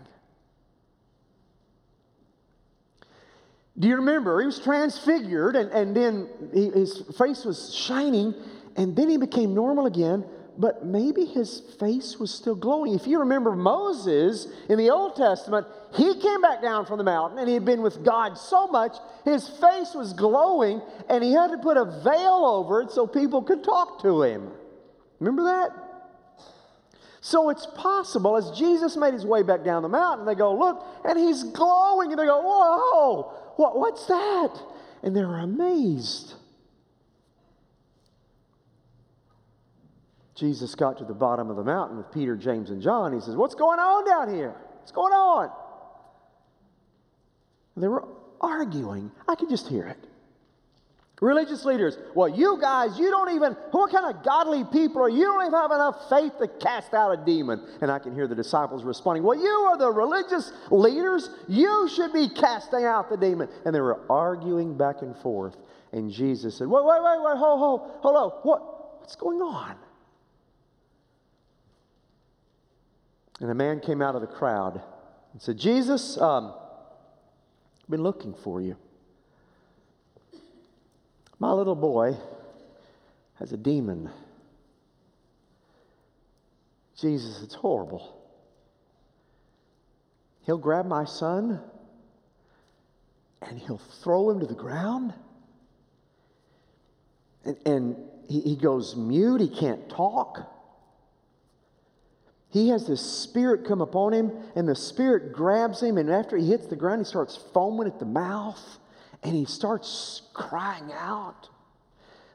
Do 3.77 3.88
you 3.88 3.98
remember? 3.98 4.39
He 4.41 4.48
was 4.48 4.60
transfigured, 4.60 5.56
and, 5.56 5.70
and 5.72 5.96
then 5.96 6.29
he, 6.51 6.70
his 6.70 7.03
face 7.17 7.46
was 7.46 7.74
shining, 7.75 8.34
and 8.75 8.96
then 8.96 9.08
he 9.08 9.17
became 9.17 9.53
normal 9.53 9.86
again, 9.86 10.25
but 10.58 10.86
maybe 10.86 11.26
his 11.26 11.62
face 11.80 12.18
was 12.20 12.34
still 12.34 12.56
glowing. 12.56 12.94
If 12.94 13.08
you 13.08 13.20
remember 13.20 13.56
Moses 13.56 14.48
in 14.70 14.78
the 14.78 14.90
Old 14.90 15.16
Testament, 15.16 15.68
he 15.94 16.20
came 16.20 16.42
back 16.42 16.62
down 16.62 16.86
from 16.86 16.98
the 16.98 17.04
mountain, 17.04 17.40
and 17.40 17.48
he 17.48 17.54
had 17.54 17.66
been 17.66 17.82
with 17.82 18.04
God 18.04 18.38
so 18.38 18.68
much, 18.68 18.96
his 19.24 19.48
face 19.48 19.94
was 19.94 20.14
glowing, 20.14 20.82
and 21.10 21.24
he 21.24 21.34
had 21.34 21.52
to 21.52 21.58
put 21.58 21.78
a 21.78 21.86
veil 21.86 22.44
over 22.46 22.82
it 22.82 22.92
so 22.92 23.06
people 23.06 23.42
could 23.42 23.64
talk 23.64 24.02
to 24.02 24.24
him. 24.24 24.52
Remember 25.20 25.44
that? 25.44 25.70
So 27.22 27.50
it's 27.50 27.66
possible 27.76 28.38
as 28.38 28.58
Jesus 28.58 28.96
made 28.96 29.14
his 29.14 29.26
way 29.26 29.44
back 29.44 29.64
down 29.64 29.84
the 29.84 29.90
mountain, 29.90 30.26
they 30.26 30.36
go, 30.36 30.58
Look, 30.58 30.86
and 31.04 31.20
he's 31.20 31.44
glowing, 31.44 32.12
and 32.12 32.20
they 32.20 32.26
go, 32.26 32.42
Whoa, 32.42 33.24
what, 33.58 33.78
what's 33.78 34.06
that? 34.08 34.60
And 35.04 35.16
they're 35.16 35.38
amazed. 35.38 36.34
Jesus 40.38 40.75
got 40.75 41.00
to 41.00 41.03
the 41.03 41.15
bottom 41.15 41.50
of 41.50 41.56
the 41.56 41.63
mountain 41.63 41.98
with 41.98 42.12
Peter, 42.12 42.36
James, 42.36 42.70
and 42.70 42.82
John. 42.82 43.12
He 43.12 43.20
says, 43.20 43.36
What's 43.36 43.56
going 43.56 43.79
on 43.79 44.06
down 44.06 44.34
here? 44.34 44.56
What's 44.79 44.91
going 44.91 45.13
on? 45.13 45.50
And 47.75 47.84
they 47.84 47.88
were 47.88 48.08
arguing. 48.39 49.12
I 49.27 49.36
could 49.36 49.50
just 49.50 49.67
hear 49.67 49.88
it. 49.88 49.98
Religious 51.20 51.65
leaders, 51.65 51.98
well, 52.13 52.29
you 52.29 52.60
guys, 52.62 53.00
you 53.00 53.10
don't 53.10 53.34
even, 53.34 53.53
what 53.72 53.91
kind 53.91 54.06
of 54.06 54.24
godly 54.24 54.63
people 54.65 55.01
are 55.01 55.10
you? 55.10 55.17
You 55.17 55.25
don't 55.25 55.48
even 55.48 55.60
have 55.60 55.72
enough 55.72 56.08
faith 56.10 56.34
to 56.39 56.48
cast 56.48 56.94
out 56.94 57.12
a 57.12 57.25
demon. 57.25 57.67
And 57.82 57.89
I 57.89 57.98
can 57.98 58.13
hear 58.13 58.27
the 58.27 58.36
disciples 58.36 58.84
responding, 58.84 59.24
well, 59.24 59.39
you 59.39 59.48
are 59.48 59.77
the 59.79 59.91
religious 59.91 60.51
leaders. 60.70 61.32
You 61.48 61.89
should 61.91 62.13
be 62.13 62.29
casting 62.29 62.86
out 62.86 63.10
the 63.10 63.17
demon. 63.17 63.50
And 63.65 63.74
they 63.74 63.82
were 63.82 64.00
arguing 64.12 64.77
back 64.77 65.01
and 65.01 65.17
forth. 65.17 65.56
And 65.91 66.12
Jesus 66.12 66.56
said, 66.56 66.67
wait, 66.67 66.86
wait, 66.86 67.01
wait, 67.01 67.20
wait, 67.24 67.38
hold, 67.38 67.60
hold, 67.60 67.91
hold 68.01 68.15
on. 68.15 68.29
What, 68.44 69.00
what's 69.00 69.15
going 69.15 69.41
on? 69.41 69.75
And 73.39 73.51
a 73.51 73.56
man 73.56 73.79
came 73.79 74.01
out 74.01 74.15
of 74.15 74.22
the 74.22 74.27
crowd 74.27 74.82
and 75.34 75.41
said, 75.41 75.58
Jesus, 75.58 76.17
um, 76.20 76.53
I've 77.84 77.89
been 77.89 78.03
looking 78.03 78.34
for 78.34 78.62
you. 78.62 78.75
My 81.39 81.51
little 81.51 81.75
boy 81.75 82.17
has 83.36 83.51
a 83.51 83.58
demon. 83.58 84.10
Jesus, 87.00 87.44
it's 87.44 87.53
horrible. 87.53 88.17
He'll 90.41 90.58
grab 90.58 90.88
my 90.88 91.06
son 91.06 91.60
and 93.41 93.60
he'll 93.60 93.82
throw 94.01 94.32
him 94.32 94.39
to 94.39 94.48
the 94.48 94.56
ground. 94.56 95.13
And, 97.46 97.58
and 97.65 97.96
he, 98.27 98.41
he 98.41 98.56
goes 98.56 98.96
mute, 98.96 99.41
he 99.41 99.50
can't 99.50 99.88
talk. 99.89 100.51
He 102.58 102.70
has 102.70 102.88
this 102.88 103.02
spirit 103.02 103.66
come 103.66 103.82
upon 103.82 104.14
him, 104.14 104.32
and 104.56 104.68
the 104.68 104.74
spirit 104.74 105.32
grabs 105.32 105.80
him, 105.84 106.00
and 106.00 106.10
after 106.10 106.36
he 106.36 106.48
hits 106.48 106.66
the 106.66 106.76
ground, 106.76 107.02
he 107.02 107.06
starts 107.06 107.38
foaming 107.54 107.86
at 107.86 108.00
the 108.00 108.06
mouth 108.06 108.80
and 109.22 109.36
he 109.36 109.46
starts 109.46 110.24
crying 110.34 110.92
out. 110.92 111.50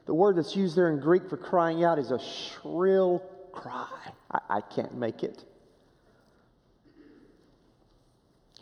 The 0.05 0.13
word 0.13 0.37
that's 0.37 0.55
used 0.55 0.77
there 0.77 0.89
in 0.91 1.01
Greek 1.01 1.29
for 1.29 1.35
crying 1.35 1.83
out 1.83 1.99
is 1.99 2.11
a 2.11 2.19
shrill 2.19 3.21
cry. 3.51 4.13
I, 4.31 4.39
I 4.49 4.61
can't 4.61 4.95
make 4.95 5.23
it. 5.23 5.43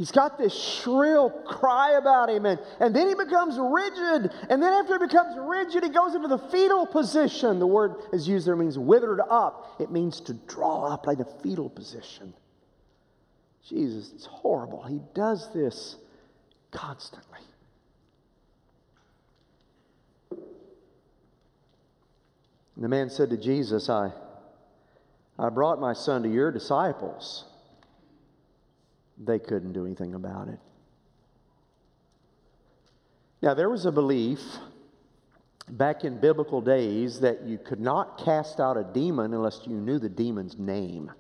He's 0.02 0.12
got 0.12 0.40
this 0.40 0.52
shrill 0.52 1.30
cry 1.30 1.92
about 1.92 2.28
him, 2.28 2.48
and, 2.48 2.60
and 2.80 2.96
then 2.96 3.08
he 3.08 3.14
becomes 3.14 3.56
rigid. 3.60 4.32
And 4.50 4.60
then, 4.60 4.74
after 4.74 4.98
he 4.98 5.06
becomes 5.06 5.38
rigid, 5.38 5.84
he 5.84 5.92
goes 5.92 6.16
into 6.16 6.28
the 6.28 6.40
fetal 6.40 6.88
position. 6.88 7.60
The 7.60 7.68
word 7.68 7.98
is 8.12 8.28
used 8.28 8.48
there 8.48 8.56
means 8.56 8.80
withered 8.80 9.20
up, 9.20 9.76
it 9.80 9.92
means 9.92 10.20
to 10.22 10.34
draw 10.34 10.92
up 10.92 11.06
like 11.06 11.20
a 11.20 11.28
fetal 11.44 11.70
position. 11.70 12.34
Jesus, 13.64 14.12
it's 14.16 14.26
horrible. 14.26 14.82
He 14.82 15.02
does 15.14 15.54
this 15.54 15.98
constantly. 16.72 17.42
And 20.32 20.42
the 22.76 22.90
man 22.90 23.12
said 23.12 23.30
to 23.30 23.38
Jesus, 23.38 23.88
I, 23.88 24.14
I 25.38 25.50
brought 25.50 25.80
my 25.80 25.94
son 25.94 26.24
to 26.24 26.28
your 26.28 26.52
disciples. 26.52 27.46
They 29.24 29.40
couldn't 29.40 29.74
do 29.74 29.86
anything 29.86 30.16
about 30.16 30.48
it. 30.48 30.60
Now, 33.42 33.54
there 33.54 33.70
was 33.70 33.86
a 33.86 33.92
belief 33.92 34.40
back 35.70 36.04
in 36.04 36.20
biblical 36.20 36.62
days 36.62 37.20
that 37.22 37.44
you 37.44 37.58
could 37.58 37.80
not 37.80 38.24
cast 38.24 38.60
out 38.60 38.78
a 38.78 38.84
demon 38.84 39.34
unless 39.34 39.62
you 39.66 39.74
knew 39.74 40.00
the 40.00 40.10
demon's 40.10 40.58
name. 40.58 41.12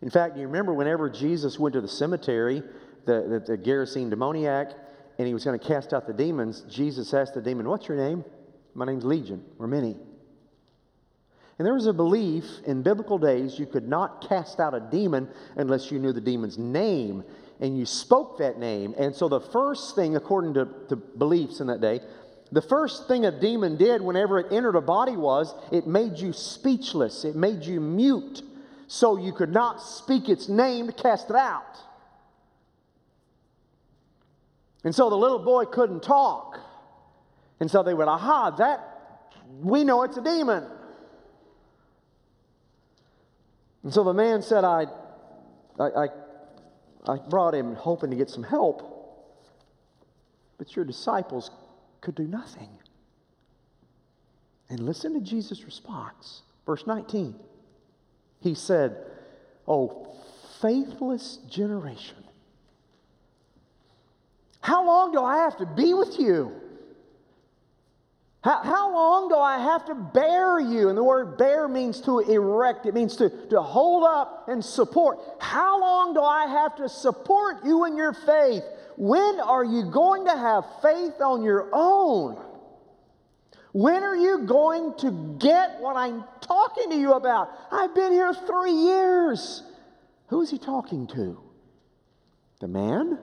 In 0.00 0.10
fact, 0.10 0.36
you 0.36 0.46
remember 0.46 0.72
whenever 0.72 1.08
Jesus 1.08 1.58
went 1.58 1.74
to 1.74 1.80
the 1.80 1.88
cemetery, 1.88 2.62
the, 3.04 3.42
the, 3.46 3.56
the 3.56 3.58
Gerasene 3.58 4.10
demoniac, 4.10 4.72
and 5.18 5.26
he 5.26 5.34
was 5.34 5.44
going 5.44 5.58
to 5.58 5.66
cast 5.66 5.92
out 5.92 6.06
the 6.06 6.12
demons, 6.12 6.62
Jesus 6.62 7.12
asked 7.14 7.34
the 7.34 7.42
demon, 7.42 7.68
What's 7.68 7.88
your 7.88 7.96
name? 7.96 8.24
My 8.74 8.84
name's 8.84 9.04
Legion. 9.04 9.44
We're 9.58 9.66
many. 9.66 9.96
And 11.62 11.66
there 11.68 11.74
was 11.74 11.86
a 11.86 11.92
belief 11.92 12.44
in 12.66 12.82
biblical 12.82 13.18
days 13.18 13.56
you 13.56 13.66
could 13.66 13.86
not 13.86 14.28
cast 14.28 14.58
out 14.58 14.74
a 14.74 14.80
demon 14.80 15.28
unless 15.54 15.92
you 15.92 16.00
knew 16.00 16.12
the 16.12 16.20
demon's 16.20 16.58
name 16.58 17.22
and 17.60 17.78
you 17.78 17.86
spoke 17.86 18.38
that 18.38 18.58
name. 18.58 18.96
And 18.98 19.14
so 19.14 19.28
the 19.28 19.38
first 19.38 19.94
thing, 19.94 20.16
according 20.16 20.54
to, 20.54 20.66
to 20.88 20.96
beliefs 20.96 21.60
in 21.60 21.68
that 21.68 21.80
day, 21.80 22.00
the 22.50 22.62
first 22.62 23.06
thing 23.06 23.26
a 23.26 23.30
demon 23.30 23.76
did 23.76 24.02
whenever 24.02 24.40
it 24.40 24.52
entered 24.52 24.74
a 24.74 24.80
body 24.80 25.16
was 25.16 25.54
it 25.70 25.86
made 25.86 26.18
you 26.18 26.32
speechless, 26.32 27.24
it 27.24 27.36
made 27.36 27.62
you 27.62 27.80
mute, 27.80 28.42
so 28.88 29.16
you 29.16 29.32
could 29.32 29.52
not 29.52 29.80
speak 29.80 30.28
its 30.28 30.48
name 30.48 30.88
to 30.88 30.92
cast 30.92 31.30
it 31.30 31.36
out. 31.36 31.78
And 34.82 34.92
so 34.92 35.08
the 35.08 35.16
little 35.16 35.38
boy 35.38 35.66
couldn't 35.66 36.02
talk. 36.02 36.58
And 37.60 37.70
so 37.70 37.84
they 37.84 37.94
went, 37.94 38.10
aha, 38.10 38.50
that, 38.58 39.32
we 39.60 39.84
know 39.84 40.02
it's 40.02 40.16
a 40.16 40.24
demon. 40.24 40.64
And 43.82 43.92
so 43.92 44.04
the 44.04 44.14
man 44.14 44.42
said, 44.42 44.64
I, 44.64 44.86
I, 45.78 46.08
I, 47.08 47.16
brought 47.28 47.54
him 47.54 47.74
hoping 47.74 48.10
to 48.10 48.16
get 48.16 48.30
some 48.30 48.44
help, 48.44 48.88
but 50.58 50.76
your 50.76 50.84
disciples 50.84 51.50
could 52.00 52.14
do 52.14 52.24
nothing. 52.24 52.68
And 54.68 54.80
listen 54.80 55.14
to 55.14 55.20
Jesus' 55.20 55.64
response. 55.64 56.42
Verse 56.64 56.86
19. 56.86 57.34
He 58.40 58.54
said, 58.54 58.96
Oh, 59.66 60.16
faithless 60.60 61.38
generation. 61.48 62.16
How 64.60 64.86
long 64.86 65.12
do 65.12 65.20
I 65.22 65.38
have 65.38 65.56
to 65.58 65.66
be 65.66 65.92
with 65.92 66.18
you? 66.18 66.61
How, 68.42 68.60
how 68.62 68.92
long 68.92 69.28
do 69.28 69.36
I 69.36 69.58
have 69.58 69.84
to 69.86 69.94
bear 69.94 70.58
you? 70.58 70.88
And 70.88 70.98
the 70.98 71.04
word 71.04 71.38
bear 71.38 71.68
means 71.68 72.00
to 72.02 72.18
erect, 72.18 72.86
it 72.86 72.94
means 72.94 73.16
to, 73.16 73.30
to 73.50 73.62
hold 73.62 74.02
up 74.02 74.48
and 74.48 74.64
support. 74.64 75.20
How 75.38 75.80
long 75.80 76.12
do 76.12 76.20
I 76.22 76.46
have 76.46 76.74
to 76.76 76.88
support 76.88 77.64
you 77.64 77.84
in 77.84 77.96
your 77.96 78.12
faith? 78.12 78.64
When 78.96 79.38
are 79.38 79.64
you 79.64 79.90
going 79.90 80.24
to 80.26 80.36
have 80.36 80.64
faith 80.82 81.20
on 81.20 81.44
your 81.44 81.68
own? 81.72 82.36
When 83.72 84.02
are 84.02 84.16
you 84.16 84.40
going 84.40 84.94
to 84.98 85.36
get 85.38 85.80
what 85.80 85.96
I'm 85.96 86.24
talking 86.40 86.90
to 86.90 86.96
you 86.96 87.14
about? 87.14 87.48
I've 87.70 87.94
been 87.94 88.12
here 88.12 88.34
three 88.34 88.72
years. 88.72 89.62
Who 90.26 90.42
is 90.42 90.50
he 90.50 90.58
talking 90.58 91.06
to? 91.08 91.40
The 92.60 92.68
man? 92.68 93.18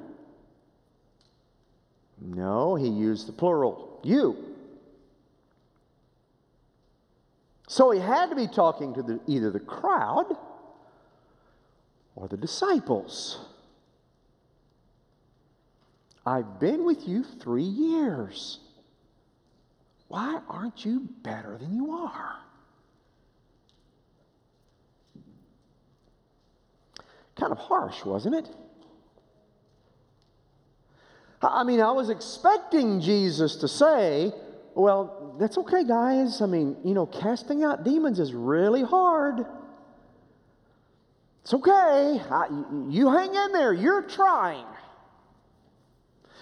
No, 2.21 2.75
he 2.75 2.87
used 2.87 3.27
the 3.27 3.33
plural. 3.33 3.99
You. 4.03 4.48
So 7.69 7.91
he 7.91 7.99
had 7.99 8.31
to 8.31 8.35
be 8.35 8.47
talking 8.47 8.95
to 8.95 9.03
the, 9.03 9.19
either 9.27 9.51
the 9.51 9.59
crowd 9.59 10.35
or 12.15 12.27
the 12.27 12.35
disciples. 12.35 13.45
I've 16.25 16.59
been 16.59 16.83
with 16.83 17.07
you 17.07 17.23
three 17.23 17.61
years. 17.61 18.57
Why 20.07 20.39
aren't 20.49 20.83
you 20.83 21.07
better 21.21 21.59
than 21.59 21.75
you 21.75 21.91
are? 21.91 22.37
Kind 27.35 27.51
of 27.51 27.59
harsh, 27.59 28.03
wasn't 28.03 28.33
it? 28.33 28.49
I 31.43 31.63
mean, 31.63 31.81
I 31.81 31.91
was 31.91 32.09
expecting 32.09 32.99
Jesus 32.99 33.57
to 33.57 33.67
say, 33.67 34.33
well, 34.73 35.18
that's 35.37 35.57
okay, 35.57 35.83
guys. 35.83 36.41
I 36.41 36.45
mean, 36.45 36.77
you 36.83 36.93
know, 36.93 37.05
casting 37.05 37.63
out 37.63 37.83
demons 37.83 38.19
is 38.19 38.33
really 38.33 38.83
hard. 38.83 39.45
It's 41.41 41.53
okay. 41.53 42.21
I, 42.29 42.47
you 42.89 43.09
hang 43.11 43.33
in 43.33 43.51
there. 43.51 43.73
You're 43.73 44.03
trying. 44.03 44.65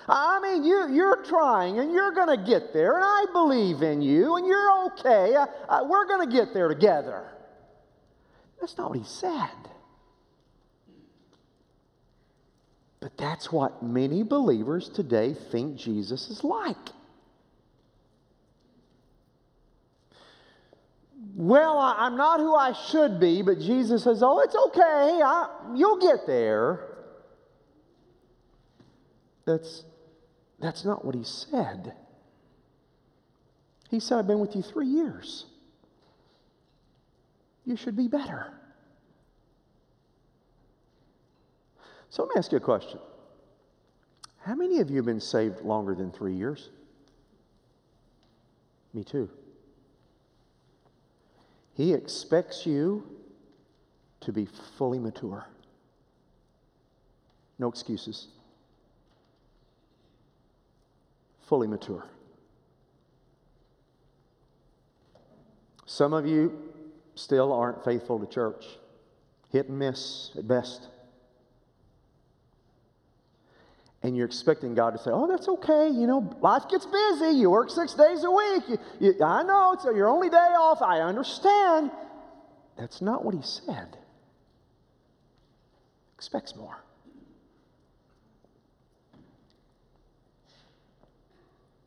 I 0.09 0.39
mean, 0.41 0.63
you, 0.63 0.93
you're 0.93 1.23
trying 1.23 1.79
and 1.79 1.91
you're 1.91 2.11
going 2.11 2.37
to 2.37 2.45
get 2.49 2.73
there, 2.73 2.95
and 2.95 3.03
I 3.03 3.25
believe 3.33 3.81
in 3.81 4.01
you, 4.01 4.37
and 4.37 4.47
you're 4.47 4.85
okay. 4.85 5.35
I, 5.35 5.47
I, 5.69 5.83
we're 5.83 6.05
going 6.05 6.29
to 6.29 6.33
get 6.33 6.53
there 6.53 6.67
together. 6.67 7.25
That's 8.59 8.77
not 8.77 8.89
what 8.89 8.99
he 8.99 9.05
said. 9.05 9.49
But 12.99 13.17
that's 13.17 13.51
what 13.51 13.83
many 13.83 14.23
believers 14.23 14.89
today 14.89 15.33
think 15.33 15.77
Jesus 15.77 16.29
is 16.29 16.43
like. 16.43 16.75
Well, 21.37 21.77
I, 21.77 22.07
am 22.07 22.17
not 22.17 22.39
who 22.39 22.55
I 22.55 22.73
should 22.73 23.19
be, 23.19 23.43
but 23.43 23.59
Jesus 23.59 24.05
says, 24.05 24.23
Oh, 24.23 24.39
it's 24.39 24.55
okay. 24.55 25.21
I, 25.23 25.47
you'll 25.75 25.99
get 25.99 26.25
there. 26.25 26.87
That's 29.45 29.83
that's 30.59 30.83
not 30.83 31.05
what 31.05 31.13
he 31.13 31.23
said. 31.23 31.93
He 33.91 33.99
said, 33.99 34.17
I've 34.17 34.25
been 34.25 34.39
with 34.39 34.55
you 34.55 34.63
three 34.63 34.87
years. 34.87 35.45
You 37.65 37.75
should 37.75 37.95
be 37.95 38.07
better. 38.07 38.51
So 42.09 42.23
let 42.23 42.29
me 42.29 42.39
ask 42.39 42.51
you 42.51 42.57
a 42.57 42.61
question. 42.61 42.99
How 44.39 44.55
many 44.55 44.79
of 44.79 44.89
you 44.89 44.95
have 44.95 45.05
been 45.05 45.21
saved 45.21 45.61
longer 45.61 45.93
than 45.93 46.11
three 46.11 46.33
years? 46.33 46.71
Me 48.91 49.03
too. 49.03 49.29
He 51.77 51.93
expects 51.93 52.65
you 52.65 53.07
to 54.19 54.33
be 54.33 54.45
fully 54.77 54.99
mature. 54.99 55.47
No 57.57 57.69
excuses. 57.69 58.27
fully 61.47 61.67
mature. 61.67 62.05
Some 65.85 66.13
of 66.13 66.27
you 66.27 66.73
still 67.15 67.53
aren't 67.53 67.83
faithful 67.85 68.19
to 68.19 68.25
church, 68.25 68.65
hit 69.49 69.69
and 69.69 69.79
miss 69.79 70.31
at 70.37 70.45
best. 70.47 70.87
And 74.03 74.15
you're 74.15 74.27
expecting 74.27 74.75
God 74.75 74.91
to 74.91 74.99
say, 74.99 75.09
Oh, 75.11 75.27
that's 75.27 75.47
okay. 75.47 75.87
You 75.87 76.07
know, 76.07 76.37
life 76.41 76.63
gets 76.69 76.85
busy. 76.85 77.37
You 77.37 77.49
work 77.49 77.69
six 77.69 77.93
days 77.93 78.23
a 78.23 78.31
week. 78.31 78.63
You, 78.69 78.77
you, 78.99 79.23
I 79.23 79.43
know 79.43 79.73
it's 79.73 79.85
your 79.85 80.07
only 80.07 80.29
day 80.29 80.37
off. 80.37 80.81
I 80.81 81.01
understand. 81.01 81.91
That's 82.77 83.01
not 83.01 83.25
what 83.25 83.33
He 83.33 83.41
said. 83.41 83.97
Expects 86.15 86.55
more. 86.55 86.77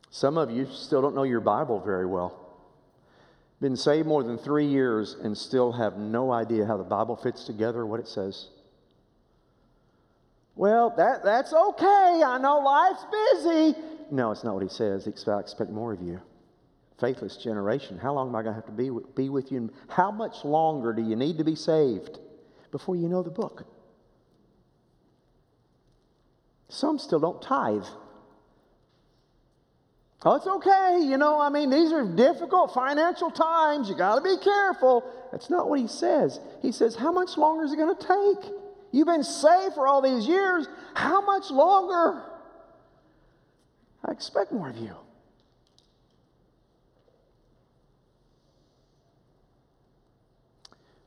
Some 0.09 0.37
of 0.37 0.51
you 0.51 0.67
still 0.67 1.01
don't 1.01 1.15
know 1.15 1.23
your 1.23 1.39
Bible 1.39 1.79
very 1.79 2.05
well. 2.05 2.37
Been 3.61 3.77
saved 3.77 4.07
more 4.07 4.23
than 4.23 4.37
three 4.37 4.65
years 4.65 5.15
and 5.21 5.37
still 5.37 5.71
have 5.71 5.97
no 5.97 6.31
idea 6.31 6.65
how 6.65 6.77
the 6.77 6.83
Bible 6.83 7.15
fits 7.15 7.45
together, 7.45 7.85
what 7.85 7.99
it 7.99 8.07
says. 8.07 8.49
Well, 10.61 10.93
that, 10.95 11.23
that's 11.23 11.53
okay. 11.53 12.21
I 12.23 12.37
know 12.39 12.59
life's 12.59 13.03
busy. 13.33 13.75
No, 14.11 14.29
it's 14.29 14.43
not 14.43 14.53
what 14.53 14.61
he 14.61 14.69
says. 14.69 15.05
He 15.05 15.09
expect, 15.09 15.71
more 15.71 15.91
of 15.91 16.03
you. 16.03 16.21
Faithless 16.99 17.35
generation. 17.37 17.97
How 17.97 18.13
long 18.13 18.29
am 18.29 18.35
I 18.35 18.43
going 18.43 18.53
to 18.53 18.61
have 18.61 18.67
to 18.67 18.71
be, 18.71 18.91
be 19.15 19.29
with 19.29 19.51
you? 19.51 19.71
How 19.89 20.11
much 20.11 20.45
longer 20.45 20.93
do 20.93 21.01
you 21.01 21.15
need 21.15 21.39
to 21.39 21.43
be 21.43 21.55
saved 21.55 22.19
before 22.71 22.95
you 22.95 23.09
know 23.09 23.23
the 23.23 23.31
book? 23.31 23.65
Some 26.69 26.99
still 26.99 27.19
don't 27.19 27.41
tithe. 27.41 27.87
Oh, 30.23 30.35
it's 30.35 30.45
okay. 30.45 30.99
You 31.01 31.17
know, 31.17 31.41
I 31.41 31.49
mean, 31.49 31.71
these 31.71 31.91
are 31.91 32.05
difficult 32.05 32.71
financial 32.71 33.31
times. 33.31 33.89
You 33.89 33.97
got 33.97 34.17
to 34.17 34.21
be 34.21 34.37
careful. 34.37 35.11
That's 35.31 35.49
not 35.49 35.67
what 35.67 35.79
he 35.79 35.87
says. 35.87 36.39
He 36.61 36.71
says, 36.71 36.95
How 36.95 37.11
much 37.11 37.35
longer 37.35 37.63
is 37.63 37.73
it 37.73 37.77
going 37.77 37.95
to 37.95 38.07
take? 38.43 38.60
You've 38.91 39.07
been 39.07 39.23
saved 39.23 39.75
for 39.75 39.87
all 39.87 40.01
these 40.01 40.27
years. 40.27 40.67
How 40.93 41.21
much 41.21 41.49
longer? 41.49 42.23
I 44.05 44.11
expect 44.11 44.51
more 44.51 44.69
of 44.69 44.77
you. 44.77 44.95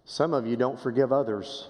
Some 0.04 0.32
of 0.32 0.46
you 0.46 0.56
don't 0.56 0.78
forgive 0.78 1.12
others. 1.12 1.68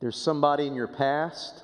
There's 0.00 0.16
somebody 0.16 0.66
in 0.66 0.74
your 0.74 0.88
past 0.88 1.62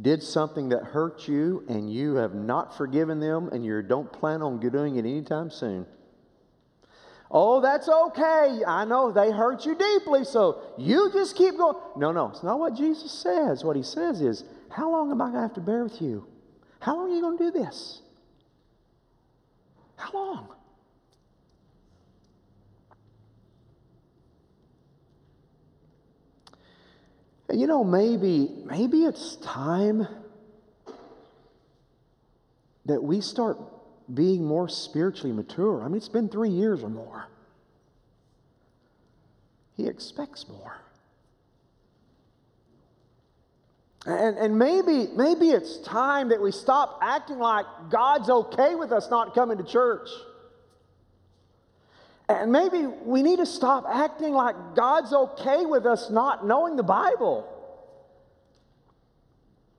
did 0.00 0.22
something 0.22 0.68
that 0.68 0.84
hurt 0.84 1.26
you 1.26 1.64
and 1.68 1.92
you 1.92 2.14
have 2.16 2.34
not 2.34 2.76
forgiven 2.76 3.18
them 3.18 3.48
and 3.50 3.64
you 3.64 3.82
don't 3.82 4.12
plan 4.12 4.42
on 4.42 4.60
doing 4.60 4.96
it 4.96 5.00
anytime 5.00 5.50
soon. 5.50 5.86
Oh, 7.30 7.60
that's 7.60 7.88
okay. 7.88 8.62
I 8.66 8.84
know 8.84 9.10
they 9.10 9.30
hurt 9.32 9.66
you 9.66 9.74
deeply, 9.74 10.24
so 10.24 10.62
you 10.78 11.10
just 11.12 11.36
keep 11.36 11.56
going. 11.56 11.76
No, 11.96 12.12
no, 12.12 12.28
it's 12.28 12.42
not 12.42 12.58
what 12.58 12.74
Jesus 12.74 13.10
says. 13.10 13.64
What 13.64 13.76
he 13.76 13.82
says 13.82 14.20
is, 14.20 14.44
How 14.70 14.90
long 14.90 15.10
am 15.10 15.20
I 15.20 15.26
going 15.26 15.34
to 15.34 15.40
have 15.40 15.54
to 15.54 15.60
bear 15.60 15.82
with 15.82 16.00
you? 16.00 16.26
How 16.80 16.96
long 16.96 17.10
are 17.10 17.14
you 17.14 17.20
going 17.20 17.38
to 17.38 17.50
do 17.50 17.50
this? 17.50 18.00
How 19.96 20.12
long? 20.12 20.48
You 27.52 27.66
know, 27.66 27.84
maybe, 27.84 28.50
maybe 28.64 29.04
it's 29.04 29.36
time 29.36 30.06
that 32.86 33.02
we 33.02 33.20
start 33.20 33.58
being 34.12 34.44
more 34.44 34.68
spiritually 34.68 35.32
mature. 35.32 35.82
I 35.82 35.88
mean, 35.88 35.96
it's 35.96 36.08
been 36.08 36.28
three 36.28 36.50
years 36.50 36.82
or 36.82 36.88
more. 36.88 37.26
He 39.76 39.86
expects 39.86 40.48
more. 40.48 40.76
And, 44.06 44.38
and 44.38 44.58
maybe, 44.58 45.08
maybe 45.16 45.50
it's 45.50 45.78
time 45.78 46.28
that 46.28 46.40
we 46.40 46.52
stop 46.52 47.00
acting 47.02 47.38
like 47.38 47.66
God's 47.90 48.30
okay 48.30 48.76
with 48.76 48.92
us 48.92 49.10
not 49.10 49.34
coming 49.34 49.58
to 49.58 49.64
church. 49.64 50.08
And 52.28 52.50
maybe 52.50 52.86
we 52.86 53.22
need 53.22 53.38
to 53.38 53.46
stop 53.46 53.84
acting 53.88 54.32
like 54.32 54.54
God's 54.74 55.12
okay 55.12 55.66
with 55.66 55.86
us 55.86 56.10
not 56.10 56.46
knowing 56.46 56.76
the 56.76 56.82
Bible. 56.82 57.52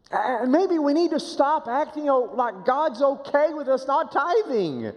And 0.10 0.52
maybe 0.52 0.80
we 0.80 0.94
need 0.94 1.12
to 1.12 1.20
stop 1.20 1.68
acting 1.68 2.06
like 2.06 2.66
God's 2.66 3.02
okay 3.02 3.54
with 3.54 3.68
us 3.68 3.86
not 3.88 4.12
tithing. 4.12 4.94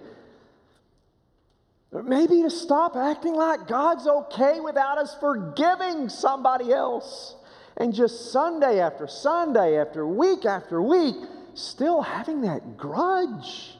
Maybe 1.92 2.42
to 2.42 2.50
stop 2.50 2.94
acting 2.94 3.34
like 3.34 3.66
God's 3.66 4.06
okay 4.06 4.60
without 4.60 4.98
us 4.98 5.16
forgiving 5.18 6.08
somebody 6.08 6.72
else. 6.72 7.34
And 7.76 7.92
just 7.92 8.30
Sunday 8.30 8.78
after 8.78 9.08
Sunday, 9.08 9.78
after 9.78 10.06
week 10.06 10.44
after 10.44 10.80
week, 10.80 11.16
still 11.54 12.02
having 12.02 12.42
that 12.42 12.76
grudge. 12.76 13.76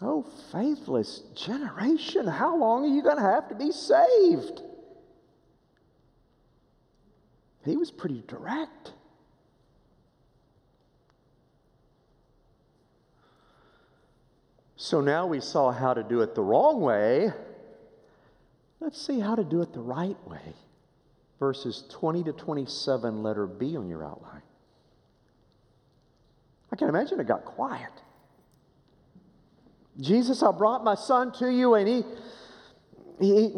Oh, 0.00 0.24
faithless 0.52 1.22
generation, 1.34 2.28
how 2.28 2.56
long 2.56 2.84
are 2.84 2.94
you 2.94 3.02
going 3.02 3.16
to 3.16 3.22
have 3.22 3.48
to 3.48 3.54
be 3.54 3.72
saved? 3.72 4.60
He 7.66 7.76
was 7.76 7.90
pretty 7.90 8.22
direct. 8.26 8.92
So 14.76 15.00
now 15.00 15.26
we 15.26 15.40
saw 15.40 15.72
how 15.72 15.94
to 15.94 16.02
do 16.02 16.20
it 16.20 16.34
the 16.34 16.42
wrong 16.42 16.80
way. 16.80 17.32
Let's 18.78 19.04
see 19.04 19.18
how 19.18 19.34
to 19.34 19.42
do 19.42 19.62
it 19.62 19.72
the 19.72 19.80
right 19.80 20.16
way. 20.28 20.54
Verses 21.40 21.84
20 21.90 22.24
to 22.24 22.32
27, 22.32 23.22
letter 23.22 23.46
B 23.46 23.76
on 23.76 23.88
your 23.88 24.04
outline. 24.04 24.42
I 26.70 26.76
can 26.76 26.88
imagine 26.88 27.18
it 27.20 27.26
got 27.26 27.44
quiet. 27.44 27.90
Jesus, 30.00 30.42
I 30.42 30.52
brought 30.52 30.84
my 30.84 30.94
son 30.94 31.32
to 31.38 31.50
you, 31.50 31.74
and 31.74 31.88
he, 31.88 32.04
he, 33.18 33.50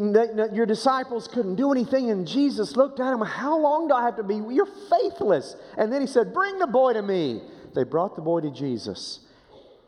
your 0.53 0.67
disciples 0.67 1.27
couldn't 1.27 1.57
do 1.57 1.73
anything, 1.73 2.11
and 2.11 2.27
Jesus 2.27 2.77
looked 2.77 3.01
at 3.01 3.13
him. 3.13 3.21
How 3.21 3.59
long 3.59 3.89
do 3.89 3.95
I 3.95 4.05
have 4.05 4.17
to 4.17 4.23
be? 4.23 4.37
You're 4.37 4.69
faithless. 4.91 5.57
And 5.77 5.93
then 5.93 6.01
he 6.01 6.07
said, 6.07 6.33
Bring 6.33 6.59
the 6.59 6.67
boy 6.67 6.93
to 6.93 7.03
me. 7.03 7.43
They 7.75 7.85
brought 7.85 8.15
the 8.15 8.23
boy 8.23 8.41
to 8.41 8.51
Jesus. 8.51 9.21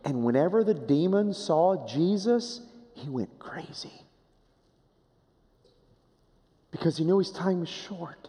And 0.04 0.24
whenever 0.24 0.64
the 0.64 0.74
demon 0.74 1.32
saw 1.34 1.86
Jesus, 1.86 2.60
he 2.94 3.08
went 3.08 3.38
crazy 3.38 3.92
because 6.70 6.96
he 6.96 7.04
knew 7.04 7.18
his 7.18 7.30
time 7.30 7.60
was 7.60 7.68
short. 7.68 8.28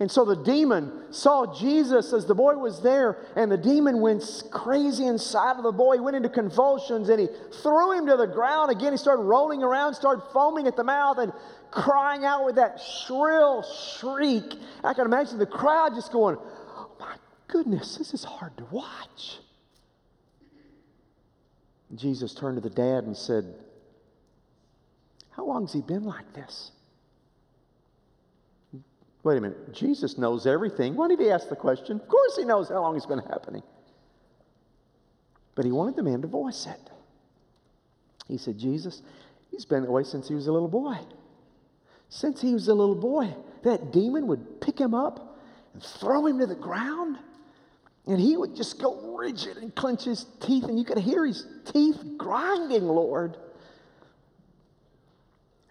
And 0.00 0.10
so 0.10 0.24
the 0.24 0.36
demon 0.36 1.12
saw 1.12 1.54
Jesus 1.54 2.12
as 2.12 2.26
the 2.26 2.34
boy 2.34 2.56
was 2.56 2.82
there, 2.82 3.16
and 3.36 3.50
the 3.50 3.56
demon 3.56 4.00
went 4.00 4.24
crazy 4.50 5.06
inside 5.06 5.56
of 5.56 5.62
the 5.62 5.70
boy. 5.70 5.94
He 5.94 6.00
went 6.00 6.16
into 6.16 6.28
convulsions 6.28 7.08
and 7.08 7.20
he 7.20 7.28
threw 7.62 7.92
him 7.92 8.06
to 8.06 8.16
the 8.16 8.26
ground 8.26 8.72
again. 8.72 8.92
He 8.92 8.98
started 8.98 9.22
rolling 9.22 9.62
around, 9.62 9.94
started 9.94 10.22
foaming 10.32 10.66
at 10.66 10.74
the 10.74 10.82
mouth, 10.82 11.18
and 11.18 11.32
crying 11.70 12.24
out 12.24 12.44
with 12.44 12.56
that 12.56 12.80
shrill 12.80 13.62
shriek. 13.62 14.54
I 14.82 14.94
can 14.94 15.06
imagine 15.06 15.38
the 15.38 15.46
crowd 15.46 15.94
just 15.94 16.10
going, 16.10 16.38
Oh 16.40 16.90
my 16.98 17.14
goodness, 17.46 17.96
this 17.96 18.14
is 18.14 18.24
hard 18.24 18.56
to 18.56 18.64
watch. 18.72 19.38
Jesus 21.94 22.34
turned 22.34 22.56
to 22.56 22.68
the 22.68 22.74
dad 22.74 23.04
and 23.04 23.16
said, 23.16 23.54
How 25.30 25.44
long 25.44 25.66
has 25.66 25.72
he 25.72 25.82
been 25.82 26.04
like 26.04 26.32
this? 26.32 26.72
Wait 29.24 29.38
a 29.38 29.40
minute. 29.40 29.72
Jesus 29.72 30.18
knows 30.18 30.46
everything. 30.46 30.94
Why 30.94 31.08
did 31.08 31.18
he 31.18 31.30
ask 31.30 31.48
the 31.48 31.56
question? 31.56 31.98
Of 31.98 32.08
course, 32.08 32.36
he 32.36 32.44
knows 32.44 32.68
how 32.68 32.82
long 32.82 32.94
it's 32.94 33.06
been 33.06 33.18
happening. 33.18 33.62
But 35.54 35.64
he 35.64 35.72
wanted 35.72 35.96
the 35.96 36.02
man 36.02 36.20
to 36.20 36.28
voice 36.28 36.66
it. 36.66 36.90
He 38.28 38.36
said, 38.36 38.58
Jesus, 38.58 39.02
he's 39.50 39.64
been 39.64 39.82
that 39.82 39.90
way 39.90 40.04
since 40.04 40.28
he 40.28 40.34
was 40.34 40.46
a 40.46 40.52
little 40.52 40.68
boy. 40.68 40.96
Since 42.10 42.42
he 42.42 42.52
was 42.52 42.68
a 42.68 42.74
little 42.74 42.94
boy, 42.94 43.34
that 43.62 43.92
demon 43.92 44.26
would 44.26 44.60
pick 44.60 44.78
him 44.78 44.94
up 44.94 45.38
and 45.72 45.82
throw 45.82 46.26
him 46.26 46.38
to 46.40 46.46
the 46.46 46.54
ground. 46.54 47.16
And 48.06 48.20
he 48.20 48.36
would 48.36 48.54
just 48.54 48.78
go 48.78 49.16
rigid 49.16 49.56
and 49.56 49.74
clench 49.74 50.04
his 50.04 50.26
teeth, 50.40 50.64
and 50.64 50.78
you 50.78 50.84
could 50.84 50.98
hear 50.98 51.24
his 51.24 51.46
teeth 51.64 51.98
grinding, 52.18 52.86
Lord. 52.86 53.38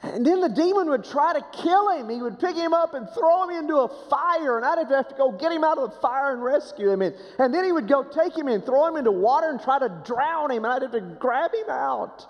And 0.04 0.26
then 0.26 0.42
the 0.42 0.50
demon 0.50 0.90
would 0.90 1.06
try 1.06 1.32
to 1.32 1.42
kill 1.54 1.90
him. 1.92 2.10
He 2.10 2.22
would 2.22 2.38
pick 2.38 2.58
him 2.58 2.74
up 2.74 2.94
and 2.94 3.08
throw 3.10 3.48
him 3.48 3.52
into 3.52 3.78
a 3.78 4.10
fire, 4.10 4.58
and 4.58 4.66
I'd 4.66 4.92
have 4.92 5.08
to 5.08 5.16
go 5.16 5.32
get 5.32 5.52
him 5.54 5.64
out 5.64 5.78
of 5.78 5.92
the 5.92 6.00
fire 6.02 6.34
and 6.34 6.44
rescue 6.44 6.90
him. 6.90 7.02
And, 7.02 7.16
and 7.40 7.54
then 7.54 7.64
he 7.64 7.72
would 7.72 7.88
go 7.88 8.04
take 8.04 8.38
him 8.38 8.50
and 8.50 8.66
throw 8.66 8.86
him 8.86 8.98
into 8.98 9.12
water 9.12 9.50
and 9.50 9.62
try 9.62 9.80
to 9.80 9.90
drown 10.06 10.52
him, 10.52 10.66
and 10.66 10.74
I'd 10.74 10.82
have 10.82 10.92
to 10.92 11.00
grab 11.00 11.54
him 11.54 11.70
out. 11.70 12.26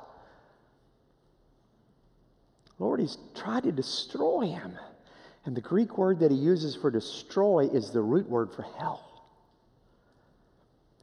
Lord, 2.78 3.00
he's 3.00 3.18
tried 3.34 3.64
to 3.64 3.72
destroy 3.72 4.48
him. 4.48 4.78
And 5.46 5.56
the 5.56 5.62
Greek 5.62 5.98
word 5.98 6.20
that 6.20 6.30
he 6.30 6.38
uses 6.38 6.76
for 6.76 6.92
destroy 6.92 7.70
is 7.74 7.90
the 7.90 8.02
root 8.02 8.30
word 8.30 8.54
for 8.54 8.62
hell. 8.78 9.24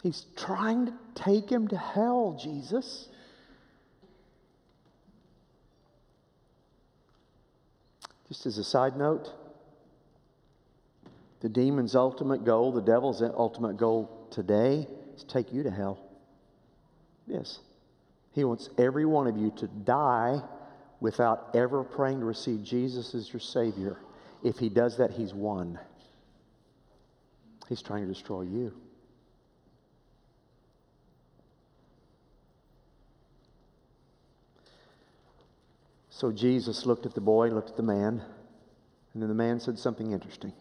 He's 0.04 0.26
trying 0.36 0.86
to 0.86 0.92
take 1.14 1.50
him 1.50 1.68
to 1.68 1.76
hell, 1.76 2.38
Jesus. 2.40 3.08
Just 8.30 8.46
as 8.46 8.58
a 8.58 8.64
side 8.64 8.96
note, 8.96 9.28
the 11.40 11.48
demon's 11.48 11.96
ultimate 11.96 12.44
goal, 12.44 12.70
the 12.70 12.80
devil's 12.80 13.20
ultimate 13.22 13.76
goal 13.76 14.28
today 14.30 14.86
is 15.16 15.24
to 15.24 15.26
take 15.26 15.52
you 15.52 15.64
to 15.64 15.70
hell. 15.70 15.98
Yes. 17.26 17.58
He 18.32 18.44
wants 18.44 18.70
every 18.78 19.04
one 19.04 19.26
of 19.26 19.36
you 19.36 19.50
to 19.56 19.66
die 19.66 20.40
without 21.00 21.50
ever 21.54 21.82
praying 21.82 22.20
to 22.20 22.24
receive 22.24 22.62
Jesus 22.62 23.16
as 23.16 23.32
your 23.32 23.40
Savior. 23.40 23.98
If 24.44 24.58
he 24.58 24.68
does 24.68 24.98
that, 24.98 25.10
he's 25.10 25.34
won. 25.34 25.80
He's 27.68 27.82
trying 27.82 28.06
to 28.06 28.12
destroy 28.12 28.42
you. 28.42 28.72
So 36.20 36.30
Jesus 36.30 36.84
looked 36.84 37.06
at 37.06 37.14
the 37.14 37.20
boy, 37.22 37.48
looked 37.48 37.70
at 37.70 37.76
the 37.78 37.82
man, 37.82 38.20
and 39.14 39.22
then 39.22 39.30
the 39.30 39.34
man 39.34 39.58
said 39.58 39.78
something 39.78 40.12
interesting. 40.12 40.52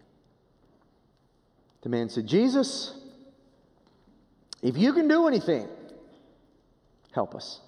The 1.81 1.89
man 1.89 2.07
said, 2.07 2.27
Jesus, 2.27 2.93
if 4.63 4.77
you 4.77 4.93
can 4.93 5.09
do 5.09 5.27
anything, 5.27 5.67
help 7.11 7.35
us. 7.35 7.59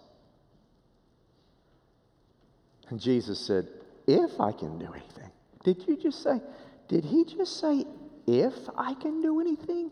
And 2.87 2.97
Jesus 2.97 3.37
said, 3.37 3.67
If 4.07 4.39
I 4.39 4.53
can 4.53 4.79
do 4.79 4.93
anything. 4.93 5.29
Did 5.65 5.85
you 5.85 5.97
just 5.97 6.23
say, 6.23 6.39
did 6.87 7.03
he 7.03 7.25
just 7.25 7.59
say, 7.59 7.83
if 8.25 8.53
I 8.77 8.93
can 8.93 9.21
do 9.21 9.41
anything? 9.41 9.91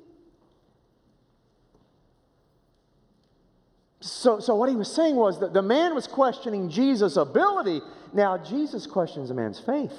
So, 4.02 4.40
so 4.40 4.56
what 4.56 4.70
he 4.70 4.76
was 4.76 4.94
saying 4.94 5.16
was 5.16 5.40
that 5.40 5.54
the 5.54 5.62
man 5.62 5.94
was 5.94 6.08
questioning 6.08 6.70
Jesus' 6.70 7.18
ability. 7.18 7.82
Now, 8.14 8.38
Jesus 8.38 8.88
questions 8.88 9.30
a 9.30 9.34
man's 9.34 9.60
faith. 9.60 9.94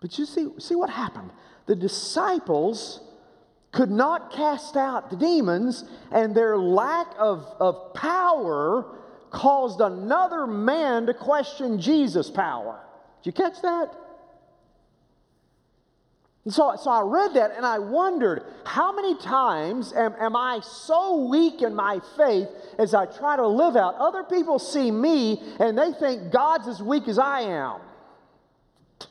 But 0.00 0.18
you 0.18 0.26
see, 0.26 0.48
see 0.58 0.76
what 0.76 0.90
happened? 0.90 1.30
The 1.66 1.74
disciples 1.74 3.00
could 3.72 3.90
not 3.90 4.32
cast 4.32 4.76
out 4.76 5.10
the 5.10 5.16
demons, 5.16 5.84
and 6.10 6.34
their 6.34 6.56
lack 6.56 7.08
of, 7.18 7.44
of 7.60 7.92
power 7.92 8.96
caused 9.30 9.80
another 9.80 10.46
man 10.46 11.06
to 11.06 11.14
question 11.14 11.80
Jesus' 11.80 12.30
power. 12.30 12.80
Did 13.22 13.26
you 13.26 13.44
catch 13.44 13.60
that? 13.62 13.94
And 16.48 16.54
so, 16.54 16.74
so 16.82 16.90
I 16.90 17.02
read 17.02 17.34
that 17.34 17.54
and 17.58 17.66
I 17.66 17.78
wondered 17.78 18.42
how 18.64 18.90
many 18.90 19.14
times 19.18 19.92
am, 19.92 20.14
am 20.18 20.34
I 20.34 20.60
so 20.62 21.26
weak 21.28 21.60
in 21.60 21.74
my 21.74 22.00
faith 22.16 22.48
as 22.78 22.94
I 22.94 23.04
try 23.04 23.36
to 23.36 23.46
live 23.46 23.76
out? 23.76 23.96
Other 23.96 24.24
people 24.24 24.58
see 24.58 24.90
me 24.90 25.42
and 25.60 25.76
they 25.76 25.92
think 25.92 26.32
God's 26.32 26.66
as 26.66 26.82
weak 26.82 27.06
as 27.06 27.18
I 27.18 27.40
am. 27.42 27.82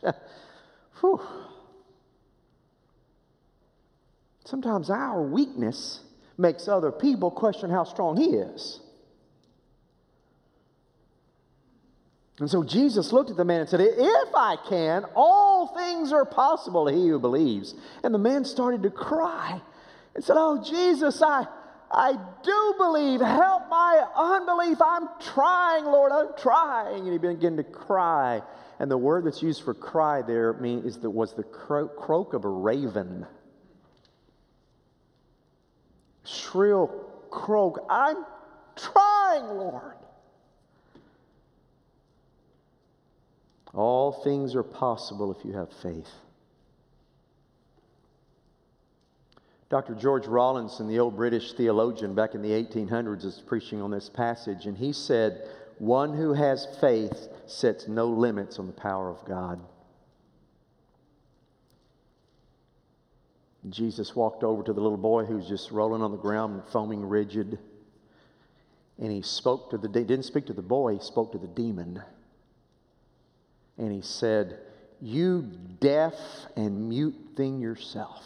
Sometimes 4.44 4.90
our 4.90 5.22
weakness 5.22 6.00
makes 6.40 6.68
other 6.68 6.92
people 6.92 7.30
question 7.30 7.70
how 7.70 7.84
strong 7.84 8.18
He 8.18 8.30
is. 8.30 8.80
And 12.40 12.50
so 12.50 12.64
Jesus 12.64 13.12
looked 13.12 13.32
at 13.32 13.38
the 13.38 13.46
man 13.46 13.62
and 13.62 13.70
said, 13.70 13.82
If 13.82 14.36
I 14.36 14.58
can, 14.70 15.06
all 15.16 15.68
things 15.76 16.12
are 16.12 16.26
possible 16.26 16.86
to 16.86 16.94
he 16.94 17.08
who 17.08 17.20
believes. 17.20 17.74
And 18.04 18.14
the 18.14 18.20
man 18.20 18.46
started 18.46 18.84
to 18.84 18.92
cry 18.92 19.60
and 20.14 20.24
said, 20.24 20.36
Oh, 20.38 20.64
Jesus, 20.64 21.22
I, 21.24 21.48
I 21.92 22.14
do 22.44 22.74
believe. 22.78 23.22
Help 23.22 23.70
my 23.70 24.06
unbelief. 24.16 24.78
I'm 24.82 25.10
trying, 25.20 25.86
Lord. 25.86 26.12
I'm 26.12 26.30
trying. 26.38 27.08
And 27.08 27.12
he 27.12 27.18
began 27.18 27.58
to 27.58 27.64
cry. 27.64 28.44
And 28.80 28.92
the 28.92 28.98
word 28.98 29.26
that's 29.26 29.42
used 29.42 29.64
for 29.64 29.74
cry 29.74 30.22
there 30.22 30.54
mean, 30.54 30.86
is 30.86 30.98
that 30.98 31.10
was 31.10 31.34
the 31.34 31.44
cro- 31.44 31.88
croak 31.88 32.36
of 32.36 32.46
a 32.46 32.50
raven. 32.50 33.26
Shrill 36.24 36.88
croak. 37.32 37.84
I'm 37.90 38.24
trying, 38.76 39.46
Lord. 39.46 39.96
All 43.78 44.12
things 44.12 44.56
are 44.56 44.64
possible 44.64 45.32
if 45.32 45.46
you 45.46 45.54
have 45.54 45.70
faith. 45.84 46.10
Dr. 49.70 49.94
George 49.94 50.26
Rawlinson, 50.26 50.88
the 50.88 50.98
old 50.98 51.16
British 51.16 51.54
theologian 51.54 52.16
back 52.16 52.34
in 52.34 52.42
the 52.42 52.50
1800s, 52.50 53.24
is 53.24 53.44
preaching 53.46 53.80
on 53.80 53.92
this 53.92 54.10
passage, 54.10 54.66
and 54.66 54.76
he 54.76 54.92
said, 54.92 55.48
One 55.78 56.18
who 56.18 56.34
has 56.34 56.68
faith 56.82 57.28
sets 57.46 57.88
no 57.88 58.08
limits 58.08 58.58
on 58.58 58.66
the 58.66 58.74
power 58.74 59.12
of 59.12 59.24
God. 59.26 59.60
Jesus 63.70 64.16
walked 64.16 64.44
over 64.44 64.64
to 64.64 64.74
the 64.74 64.82
little 64.82 64.98
boy 64.98 65.26
who's 65.26 65.48
just 65.48 65.70
rolling 65.70 66.02
on 66.02 66.12
the 66.12 66.18
ground, 66.18 66.64
foaming 66.72 67.08
rigid, 67.08 67.60
and 68.98 69.12
he 69.12 69.22
spoke 69.22 69.70
to 69.70 69.78
the, 69.78 69.88
didn't 69.88 70.24
speak 70.24 70.48
to 70.48 70.54
the 70.54 70.64
boy, 70.64 70.94
he 70.94 71.00
spoke 71.00 71.32
to 71.34 71.38
the 71.38 71.46
demon 71.46 72.02
and 73.78 73.92
he 73.92 74.02
said, 74.02 74.60
You 75.02 75.44
deaf 75.80 76.16
and 76.56 76.90
mute 76.90 77.16
thing 77.36 77.60
yourself. 77.60 78.26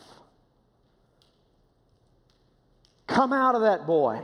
Come 3.08 3.34
out 3.34 3.56
of 3.56 3.62
that 3.62 3.86
boy. 3.86 4.22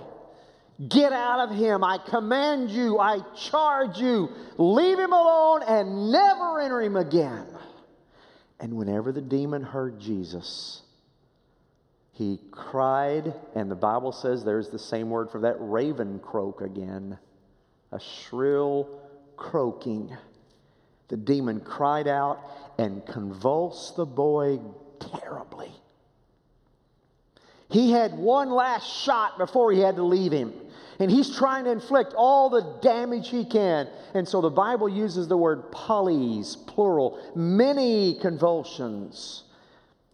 Get 0.87 1.11
out 1.11 1.49
of 1.49 1.57
him. 1.57 1.83
I 1.83 1.97
command 1.97 2.69
you. 2.69 2.99
I 2.99 3.19
charge 3.35 3.97
you. 3.97 4.29
Leave 4.57 4.99
him 4.99 5.11
alone 5.11 5.63
and 5.67 6.11
never 6.11 6.61
enter 6.61 6.81
him 6.81 6.95
again. 6.95 7.47
And 8.59 8.73
whenever 8.77 9.11
the 9.11 9.21
demon 9.21 9.63
heard 9.63 9.99
Jesus, 9.99 10.81
he 12.13 12.39
cried, 12.51 13.33
and 13.55 13.69
the 13.69 13.75
Bible 13.75 14.11
says 14.11 14.43
there's 14.43 14.69
the 14.69 14.79
same 14.79 15.09
word 15.09 15.29
for 15.29 15.41
that 15.41 15.57
raven 15.59 16.19
croak 16.19 16.61
again 16.61 17.17
a 17.91 17.99
shrill 17.99 18.99
croaking. 19.35 20.15
The 21.07 21.17
demon 21.17 21.61
cried 21.61 22.07
out 22.07 22.39
and 22.77 23.05
convulsed 23.05 23.95
the 23.95 24.05
boy 24.05 24.59
terribly. 24.99 25.71
He 27.69 27.91
had 27.91 28.17
one 28.17 28.49
last 28.49 28.85
shot 28.85 29.37
before 29.37 29.71
he 29.71 29.79
had 29.79 29.95
to 29.97 30.03
leave 30.03 30.31
him. 30.31 30.53
And 30.99 31.11
he's 31.11 31.35
trying 31.35 31.65
to 31.65 31.71
inflict 31.71 32.13
all 32.15 32.49
the 32.49 32.79
damage 32.81 33.29
he 33.29 33.45
can. 33.45 33.87
And 34.13 34.27
so 34.27 34.41
the 34.41 34.49
Bible 34.49 34.89
uses 34.89 35.27
the 35.27 35.37
word 35.37 35.71
polys, 35.71 36.55
plural, 36.65 37.19
many 37.35 38.15
convulsions. 38.15 39.43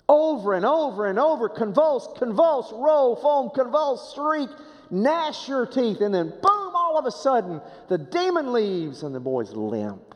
Over 0.09 0.53
and 0.53 0.65
over 0.65 1.07
and 1.07 1.17
over, 1.17 1.47
convulse, 1.47 2.09
convulse, 2.17 2.71
roll, 2.73 3.15
foam, 3.15 3.51
convulse, 3.51 4.13
shriek, 4.13 4.49
gnash 4.91 5.47
your 5.47 5.65
teeth, 5.65 6.01
and 6.01 6.13
then 6.13 6.29
boom, 6.29 6.75
all 6.75 6.97
of 6.97 7.05
a 7.05 7.11
sudden, 7.11 7.61
the 7.87 7.97
demon 7.97 8.51
leaves 8.51 9.03
and 9.03 9.15
the 9.15 9.19
boy's 9.21 9.53
limp. 9.53 10.13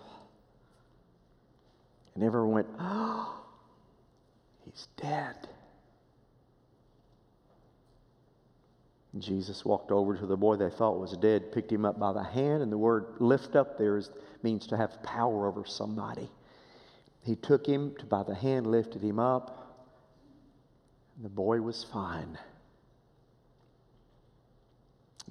And 2.17 2.25
everyone 2.25 2.51
went, 2.51 2.67
oh, 2.79 3.43
he's 4.65 4.87
dead. 4.99 5.35
Jesus 9.19 9.63
walked 9.63 9.91
over 9.91 10.17
to 10.17 10.25
the 10.25 10.35
boy 10.35 10.55
they 10.55 10.71
thought 10.71 10.99
was 10.99 11.15
dead, 11.17 11.51
picked 11.51 11.71
him 11.71 11.85
up 11.85 11.99
by 11.99 12.13
the 12.13 12.23
hand, 12.23 12.63
and 12.63 12.71
the 12.71 12.77
word 12.77 13.05
lift 13.19 13.55
up 13.55 13.77
there 13.77 13.97
is, 13.97 14.09
means 14.41 14.65
to 14.65 14.77
have 14.77 15.03
power 15.03 15.47
over 15.47 15.63
somebody. 15.63 16.27
He 17.21 17.35
took 17.35 17.67
him 17.67 17.93
to, 17.99 18.05
by 18.07 18.23
the 18.23 18.33
hand, 18.33 18.65
lifted 18.65 19.03
him 19.03 19.19
up, 19.19 19.85
and 21.15 21.23
the 21.23 21.29
boy 21.29 21.61
was 21.61 21.83
fine. 21.83 22.39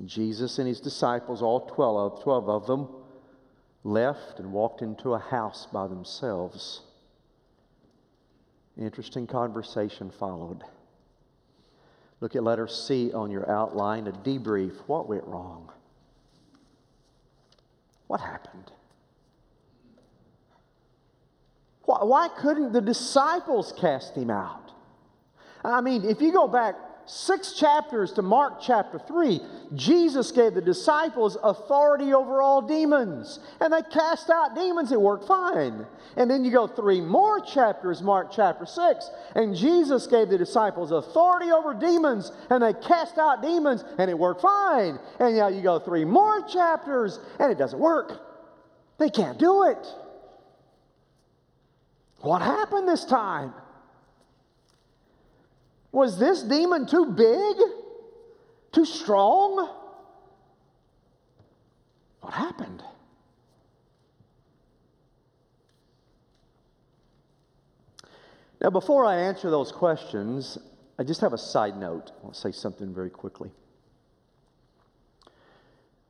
Jesus 0.05 0.61
and 0.61 0.69
his 0.69 0.81
disciples, 0.81 1.43
all 1.43 1.67
12 1.67 2.13
of, 2.13 2.23
12 2.23 2.49
of 2.49 2.67
them, 2.69 2.89
left 3.87 4.41
and 4.41 4.53
walked 4.53 4.83
into 4.83 5.15
a 5.15 5.19
house 5.19 5.67
by 5.73 5.87
themselves. 5.87 6.83
Interesting 8.77 9.27
conversation 9.27 10.11
followed. 10.11 10.65
Look 12.21 12.35
at 12.35 12.43
letter 12.43 12.67
C 12.67 13.13
on 13.13 13.31
your 13.31 13.49
outline, 13.49 14.09
a 14.09 14.13
debrief. 14.13 14.77
What 14.87 15.09
went 15.09 15.25
wrong? 15.25 15.71
What 18.09 18.21
happened? 18.21 18.73
Why 21.85 22.29
couldn't 22.37 22.73
the 22.73 22.81
disciples 22.81 23.73
cast 23.79 24.17
him 24.17 24.31
out? 24.31 24.73
I 25.65 25.81
mean, 25.81 26.05
if 26.05 26.21
you 26.21 26.33
go 26.33 26.49
back 26.49 26.75
six 27.07 27.53
chapters 27.53 28.13
to 28.13 28.23
Mark 28.23 28.61
chapter 28.61 28.99
3, 28.99 29.41
Jesus 29.75 30.33
gave 30.33 30.55
the 30.55 30.61
disciples 30.61 31.37
authority 31.43 32.13
over 32.13 32.43
all 32.43 32.61
demons, 32.61 33.39
and 33.61 33.73
they 33.73 33.83
cast 33.83 34.29
out 34.29 34.55
demons. 34.55 34.93
It 34.93 35.01
worked 35.01 35.27
fine. 35.27 35.87
And 36.17 36.31
then 36.31 36.45
you 36.45 36.51
go 36.51 36.67
three 36.67 37.01
more 37.01 37.41
chapters, 37.41 38.03
Mark 38.03 38.31
chapter 38.33 38.67
6, 38.67 39.11
and 39.35 39.55
Jesus 39.55 40.07
gave 40.07 40.29
the 40.29 40.39
disciples 40.39 40.91
authority 40.91 41.51
over 41.51 41.75
demons, 41.75 42.33
and 42.51 42.63
they 42.63 42.73
cast 42.73 43.19
out 43.19 43.43
demons, 43.43 43.85
and 43.99 44.11
it 44.11 44.19
worked 44.19 44.43
fine. 44.43 44.99
And 45.21 45.37
now 45.37 45.49
you 45.49 45.63
go 45.63 45.79
three 45.79 46.05
more 46.05 46.43
chapters, 46.47 47.21
and 47.39 47.53
it 47.53 47.59
doesn't 47.59 47.79
work. 47.79 48.21
They 48.99 49.11
can't 49.11 49.39
do 49.39 49.65
it. 49.65 49.87
What 52.21 52.43
happened 52.43 52.89
this 52.89 53.05
time? 53.05 53.53
Was 55.97 56.19
this 56.19 56.43
demon 56.43 56.85
too 56.85 57.07
big? 57.07 57.57
Too 58.71 58.85
strong? 58.85 59.67
What 62.21 62.35
happened? 62.35 62.83
Now, 68.61 68.69
before 68.69 69.07
I 69.07 69.21
answer 69.21 69.49
those 69.49 69.73
questions, 69.73 70.59
I 70.99 71.03
just 71.03 71.23
have 71.23 71.33
a 71.33 71.39
side 71.39 71.79
note. 71.79 72.13
I'll 72.23 72.35
say 72.35 72.53
something 72.53 72.93
very 72.93 73.09
quickly. 73.09 73.51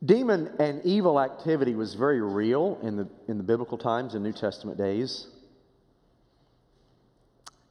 Demon 0.05 0.51
and 0.59 0.85
evil 0.85 1.21
activity 1.21 1.77
was 1.77 1.95
very 1.95 2.21
real 2.21 2.81
in 2.83 2.97
the, 2.97 3.09
in 3.29 3.37
the 3.37 3.45
biblical 3.45 3.79
times 3.79 4.15
and 4.15 4.25
New 4.25 4.33
Testament 4.33 4.79
days, 4.79 5.29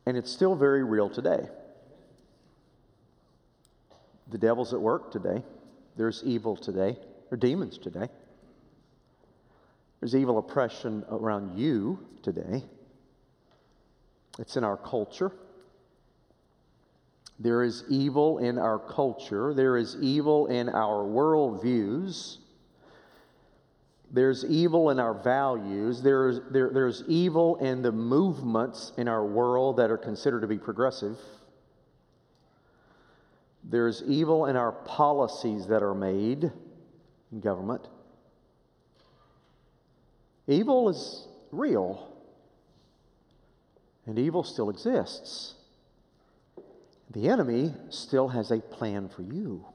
and 0.06 0.16
it's 0.16 0.32
still 0.32 0.56
very 0.56 0.86
real 0.86 1.10
today. 1.10 1.50
The 4.30 4.38
devil's 4.38 4.74
at 4.74 4.82
work 4.82 5.12
today. 5.12 5.44
There's 5.98 6.24
evil 6.26 6.56
today. 6.56 6.94
There 6.94 7.34
are 7.34 7.38
demons 7.38 7.78
today. 7.78 8.10
There's 10.00 10.16
evil 10.16 10.38
oppression 10.38 11.04
around 11.10 11.58
you 11.58 12.00
today. 12.22 12.64
It's 14.40 14.58
in 14.58 14.64
our 14.64 14.78
culture. 14.78 15.32
There 17.40 17.64
is 17.64 17.84
evil 17.90 18.40
in 18.40 18.58
our 18.58 18.80
culture. 18.80 19.54
There 19.54 19.78
is 19.78 19.98
evil 20.02 20.48
in 20.48 20.70
our 20.70 21.04
worldviews. 21.04 22.38
There's 24.12 24.46
evil 24.46 24.92
in 24.92 25.00
our 25.00 25.14
values. 25.14 26.02
There's, 26.02 26.40
there, 26.52 26.70
there's 26.70 27.04
evil 27.08 27.58
in 27.58 27.82
the 27.82 27.92
movements 27.92 28.94
in 28.98 29.08
our 29.08 29.26
world 29.26 29.78
that 29.78 29.92
are 29.92 29.98
considered 29.98 30.42
to 30.42 30.48
be 30.48 30.58
progressive. 30.58 31.18
There's 33.68 34.04
evil 34.04 34.46
in 34.46 34.56
our 34.56 34.72
policies 34.72 35.68
that 35.68 35.82
are 35.82 35.96
made 35.96 36.52
in 37.32 37.40
government. 37.40 37.88
Evil 40.48 40.90
is 40.90 41.28
real, 41.52 42.14
and 44.06 44.20
evil 44.20 44.44
still 44.44 44.70
exists. 44.70 45.56
The 47.10 47.28
enemy 47.30 47.74
still 47.90 48.28
has 48.28 48.52
a 48.52 48.60
plan 48.60 49.10
for 49.10 49.24
you. 49.24 49.66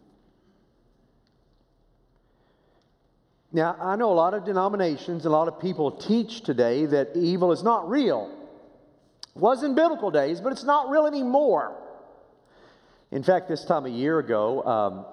Now, 3.53 3.76
I 3.81 3.96
know 3.96 4.12
a 4.12 4.14
lot 4.14 4.35
of 4.35 4.44
denominations, 4.44 5.24
a 5.24 5.31
lot 5.31 5.48
of 5.48 5.59
people 5.61 5.90
teach 5.90 6.42
today 6.42 6.87
that 6.87 7.16
evil 7.16 7.50
is 7.50 7.64
not 7.64 7.88
real. 7.88 8.31
It 9.35 9.40
was 9.40 9.64
in 9.64 9.74
biblical 9.74 10.12
days, 10.12 10.40
but 10.40 10.53
it's 10.53 10.62
not 10.62 10.88
real 10.88 11.07
anymore. 11.07 11.76
In 13.12 13.25
fact, 13.25 13.49
this 13.49 13.64
time 13.64 13.87
a 13.87 13.90
year 13.90 14.20
ago, 14.20 14.62
um, 14.62 15.05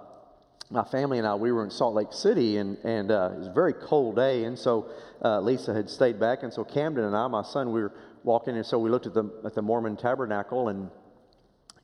my 0.70 0.84
family 0.84 1.18
and 1.18 1.26
I, 1.26 1.34
we 1.34 1.52
were 1.52 1.64
in 1.64 1.72
Salt 1.72 1.96
Lake 1.96 2.12
City, 2.12 2.58
and, 2.58 2.78
and 2.84 3.10
uh, 3.10 3.32
it 3.34 3.40
was 3.40 3.48
a 3.48 3.54
very 3.54 3.74
cold 3.74 4.18
day, 4.18 4.44
and 4.44 4.58
so 4.58 4.92
uh, 5.26 5.40
Lisa 5.40 5.74
had 5.74 5.90
stayed 5.90 6.20
back, 6.20 6.44
and 6.44 6.54
so 6.54 6.64
Camden 6.64 7.06
and 7.06 7.16
I, 7.16 7.28
my 7.28 7.42
son, 7.42 7.72
we 7.72 7.82
were 7.82 7.94
walking, 8.24 8.56
and 8.56 8.64
so 8.64 8.78
we 8.78 8.92
looked 8.92 9.08
at 9.08 9.16
the, 9.16 9.24
at 9.44 9.56
the 9.56 9.64
Mormon 9.64 9.98
tabernacle, 9.98 10.70
and, 10.70 10.92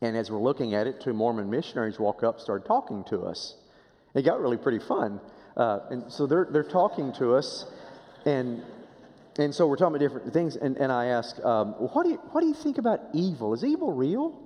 and 0.02 0.16
as 0.16 0.30
we're 0.30 0.42
looking 0.42 0.76
at 0.76 0.86
it, 0.86 1.02
two 1.02 1.14
Mormon 1.14 1.50
missionaries 1.50 1.98
walk 1.98 2.22
up, 2.22 2.40
started 2.40 2.68
talking 2.68 3.04
to 3.06 3.24
us. 3.24 3.56
It 4.14 4.22
got 4.22 4.40
really 4.40 4.58
pretty 4.58 4.86
fun. 4.86 5.20
Uh, 5.58 5.80
and 5.90 6.12
so 6.12 6.28
they're, 6.28 6.48
they're 6.52 6.64
talking 6.64 7.12
to 7.14 7.34
us, 7.34 7.66
and, 8.28 8.62
and 9.40 9.56
so 9.56 9.66
we're 9.66 9.78
talking 9.78 9.96
about 9.96 10.06
different 10.06 10.32
things, 10.32 10.58
and, 10.58 10.78
and 10.78 10.92
I 10.92 11.06
ask, 11.06 11.44
um, 11.44 11.74
well, 11.80 11.90
what, 11.94 12.04
do 12.04 12.12
you, 12.12 12.18
what 12.34 12.42
do 12.42 12.48
you 12.48 12.54
think 12.54 12.78
about 12.78 13.00
evil? 13.14 13.56
Is 13.56 13.66
evil 13.66 13.92
real? 13.92 14.43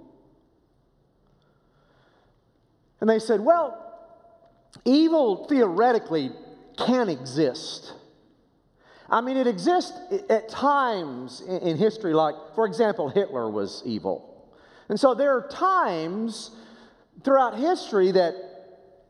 And 3.00 3.10
they 3.10 3.20
said, 3.20 3.42
well, 3.42 3.84
evil 4.86 5.46
theoretically 5.48 6.32
can 6.78 7.10
exist. 7.10 7.94
I 9.10 9.22
mean, 9.22 9.38
it 9.38 9.48
exists 9.48 9.98
at 10.30 10.50
times 10.50 11.42
in 11.42 11.78
history, 11.78 12.14
like, 12.14 12.36
for 12.56 12.66
example, 12.66 13.10
Hitler 13.10 13.50
was 13.50 13.82
evil. 13.86 14.52
And 14.90 15.00
so 15.00 15.14
there 15.14 15.36
are 15.38 15.48
times 15.48 16.52
throughout 17.24 17.58
history 17.58 18.12
that 18.12 18.36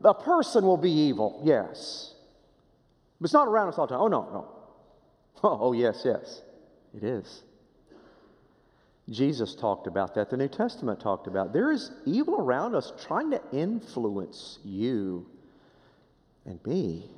a 0.04 0.14
person 0.14 0.64
will 0.64 0.76
be 0.76 0.90
evil, 0.90 1.40
yes. 1.44 2.14
But 3.20 3.26
it's 3.26 3.34
not 3.34 3.48
around 3.48 3.68
us 3.68 3.78
all 3.78 3.86
the 3.86 3.94
time. 3.94 4.02
Oh, 4.02 4.08
no, 4.08 4.22
no. 4.32 4.54
Oh, 5.44 5.72
yes, 5.72 6.02
yes, 6.04 6.42
it 6.96 7.04
is. 7.04 7.42
Jesus 9.10 9.54
talked 9.54 9.86
about 9.86 10.14
that. 10.14 10.28
The 10.28 10.36
New 10.36 10.48
Testament 10.48 11.00
talked 11.00 11.26
about. 11.26 11.52
There 11.52 11.72
is 11.72 11.90
evil 12.04 12.36
around 12.40 12.74
us 12.74 12.92
trying 13.06 13.30
to 13.30 13.40
influence 13.52 14.58
you 14.64 15.26
and 16.44 16.58
me. 16.66 17.10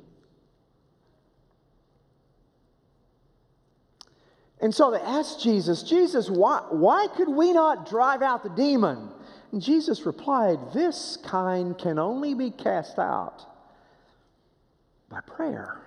And 4.61 4.73
so 4.73 4.91
they 4.91 4.99
asked 4.99 5.41
Jesus, 5.41 5.83
Jesus, 5.83 6.29
why, 6.29 6.61
why 6.69 7.07
could 7.15 7.27
we 7.27 7.51
not 7.51 7.89
drive 7.89 8.21
out 8.21 8.43
the 8.43 8.49
demon? 8.49 9.09
And 9.51 9.61
Jesus 9.61 10.05
replied, 10.05 10.59
This 10.73 11.17
kind 11.25 11.77
can 11.77 11.99
only 11.99 12.35
be 12.35 12.51
cast 12.51 12.99
out 12.99 13.43
by 15.09 15.19
prayer. 15.21 15.81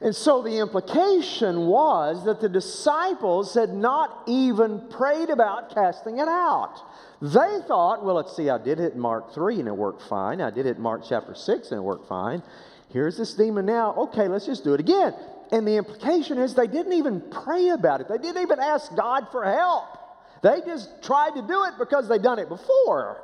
And 0.00 0.14
so 0.14 0.42
the 0.42 0.58
implication 0.58 1.66
was 1.66 2.24
that 2.24 2.40
the 2.40 2.48
disciples 2.48 3.54
had 3.54 3.74
not 3.74 4.22
even 4.28 4.88
prayed 4.88 5.28
about 5.28 5.74
casting 5.74 6.18
it 6.18 6.28
out. 6.28 6.80
They 7.20 7.58
thought, 7.66 8.04
well, 8.04 8.14
let's 8.14 8.36
see, 8.36 8.48
I 8.48 8.58
did 8.58 8.78
it 8.78 8.94
in 8.94 9.00
Mark 9.00 9.34
3 9.34 9.58
and 9.58 9.66
it 9.66 9.76
worked 9.76 10.02
fine. 10.02 10.40
I 10.40 10.50
did 10.50 10.66
it 10.66 10.76
in 10.76 10.82
Mark 10.82 11.02
chapter 11.08 11.34
6 11.34 11.70
and 11.72 11.78
it 11.78 11.82
worked 11.82 12.08
fine. 12.08 12.44
Here's 12.90 13.16
this 13.16 13.34
demon 13.34 13.66
now. 13.66 13.92
Okay, 13.94 14.28
let's 14.28 14.46
just 14.46 14.62
do 14.62 14.72
it 14.74 14.80
again. 14.80 15.14
And 15.50 15.66
the 15.66 15.76
implication 15.76 16.38
is 16.38 16.54
they 16.54 16.68
didn't 16.68 16.92
even 16.92 17.20
pray 17.20 17.70
about 17.70 18.00
it, 18.00 18.08
they 18.08 18.18
didn't 18.18 18.42
even 18.42 18.60
ask 18.60 18.94
God 18.94 19.28
for 19.32 19.44
help. 19.44 19.98
They 20.42 20.60
just 20.64 21.02
tried 21.02 21.34
to 21.34 21.42
do 21.42 21.64
it 21.64 21.72
because 21.78 22.08
they'd 22.08 22.22
done 22.22 22.38
it 22.38 22.48
before. 22.48 23.20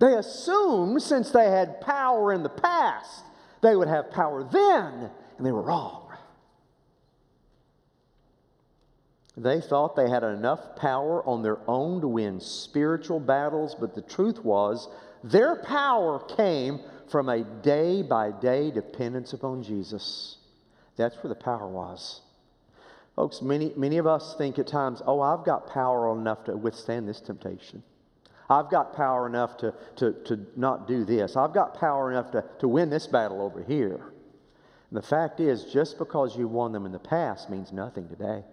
They 0.00 0.14
assumed 0.14 1.00
since 1.02 1.30
they 1.30 1.48
had 1.48 1.80
power 1.80 2.32
in 2.32 2.42
the 2.42 2.48
past, 2.48 3.22
they 3.64 3.74
would 3.74 3.88
have 3.88 4.10
power 4.10 4.44
then, 4.44 5.10
and 5.38 5.46
they 5.46 5.50
were 5.50 5.62
wrong. 5.62 6.02
They 9.36 9.60
thought 9.60 9.96
they 9.96 10.08
had 10.08 10.22
enough 10.22 10.76
power 10.76 11.26
on 11.26 11.42
their 11.42 11.58
own 11.68 12.02
to 12.02 12.08
win 12.08 12.40
spiritual 12.40 13.18
battles, 13.18 13.74
but 13.74 13.94
the 13.94 14.02
truth 14.02 14.44
was 14.44 14.88
their 15.24 15.56
power 15.56 16.20
came 16.36 16.78
from 17.10 17.28
a 17.28 17.42
day 17.42 18.02
by 18.02 18.30
day 18.30 18.70
dependence 18.70 19.32
upon 19.32 19.62
Jesus. 19.62 20.36
That's 20.96 21.16
where 21.16 21.30
the 21.30 21.34
power 21.34 21.66
was. 21.66 22.20
Folks, 23.16 23.42
many, 23.42 23.72
many 23.76 23.98
of 23.98 24.06
us 24.06 24.34
think 24.36 24.58
at 24.58 24.66
times, 24.66 25.02
oh, 25.06 25.20
I've 25.20 25.44
got 25.44 25.68
power 25.68 26.16
enough 26.16 26.44
to 26.44 26.56
withstand 26.56 27.08
this 27.08 27.20
temptation. 27.20 27.82
I've 28.48 28.70
got 28.70 28.94
power 28.94 29.26
enough 29.26 29.56
to, 29.58 29.74
to, 29.96 30.12
to 30.24 30.46
not 30.56 30.86
do 30.86 31.04
this. 31.04 31.36
I've 31.36 31.54
got 31.54 31.78
power 31.78 32.10
enough 32.10 32.30
to, 32.32 32.44
to 32.60 32.68
win 32.68 32.90
this 32.90 33.06
battle 33.06 33.40
over 33.40 33.62
here. 33.62 34.12
And 34.90 35.02
the 35.02 35.06
fact 35.06 35.40
is, 35.40 35.64
just 35.64 35.98
because 35.98 36.36
you 36.36 36.46
won 36.46 36.72
them 36.72 36.86
in 36.86 36.92
the 36.92 36.98
past 36.98 37.48
means 37.48 37.72
nothing 37.72 38.08
today. 38.08 38.44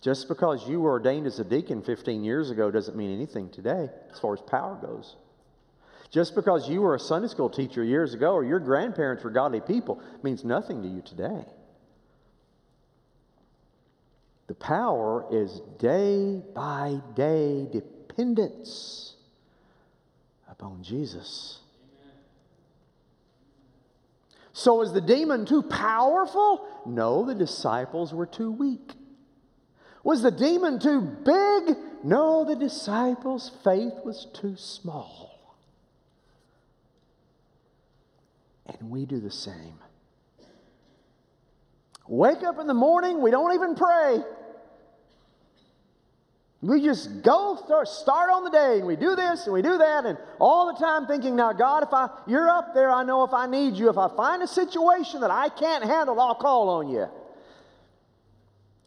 Just 0.00 0.28
because 0.28 0.68
you 0.68 0.80
were 0.80 0.90
ordained 0.90 1.26
as 1.26 1.38
a 1.38 1.44
deacon 1.44 1.82
15 1.82 2.24
years 2.24 2.50
ago 2.50 2.70
doesn't 2.70 2.96
mean 2.96 3.14
anything 3.14 3.50
today 3.50 3.88
as 4.12 4.18
far 4.18 4.34
as 4.34 4.40
power 4.40 4.78
goes. 4.80 5.16
Just 6.10 6.34
because 6.34 6.68
you 6.68 6.80
were 6.80 6.94
a 6.94 7.00
Sunday 7.00 7.28
school 7.28 7.50
teacher 7.50 7.82
years 7.82 8.14
ago 8.14 8.32
or 8.32 8.44
your 8.44 8.60
grandparents 8.60 9.24
were 9.24 9.30
godly 9.30 9.60
people 9.60 10.00
means 10.22 10.44
nothing 10.44 10.82
to 10.82 10.88
you 10.88 11.02
today. 11.02 11.44
The 14.46 14.54
power 14.54 15.26
is 15.32 15.60
day 15.78 16.40
by 16.54 17.00
day 17.14 17.66
dependence 18.16 19.14
upon 20.50 20.82
Jesus. 20.82 21.60
So, 24.52 24.80
is 24.80 24.92
the 24.92 25.02
demon 25.02 25.44
too 25.44 25.62
powerful? 25.62 26.66
No, 26.86 27.26
the 27.26 27.34
disciples 27.34 28.14
were 28.14 28.24
too 28.24 28.50
weak. 28.50 28.92
Was 30.02 30.22
the 30.22 30.30
demon 30.30 30.78
too 30.78 31.02
big? 31.02 31.76
No, 32.02 32.46
the 32.46 32.56
disciples' 32.56 33.50
faith 33.62 33.92
was 34.04 34.26
too 34.32 34.56
small. 34.56 35.38
And 38.64 38.90
we 38.90 39.04
do 39.04 39.20
the 39.20 39.30
same. 39.30 39.78
Wake 42.08 42.42
up 42.42 42.58
in 42.58 42.66
the 42.66 42.74
morning, 42.74 43.20
we 43.20 43.30
don't 43.30 43.52
even 43.54 43.74
pray. 43.74 44.22
We 46.62 46.82
just 46.82 47.22
go 47.22 47.60
start, 47.64 47.86
start 47.86 48.30
on 48.30 48.44
the 48.44 48.50
day 48.50 48.78
and 48.78 48.86
we 48.86 48.96
do 48.96 49.14
this 49.14 49.44
and 49.44 49.52
we 49.52 49.60
do 49.60 49.76
that 49.76 50.06
and 50.06 50.16
all 50.40 50.72
the 50.72 50.78
time 50.80 51.06
thinking, 51.06 51.36
now 51.36 51.52
God, 51.52 51.82
if 51.82 51.92
I 51.92 52.08
you're 52.26 52.48
up 52.48 52.74
there, 52.74 52.90
I 52.90 53.04
know 53.04 53.24
if 53.24 53.34
I 53.34 53.46
need 53.46 53.74
you. 53.74 53.90
If 53.90 53.98
I 53.98 54.08
find 54.16 54.42
a 54.42 54.48
situation 54.48 55.20
that 55.20 55.30
I 55.30 55.50
can't 55.50 55.84
handle, 55.84 56.18
I'll 56.18 56.34
call 56.34 56.70
on 56.70 56.88
you. 56.88 57.06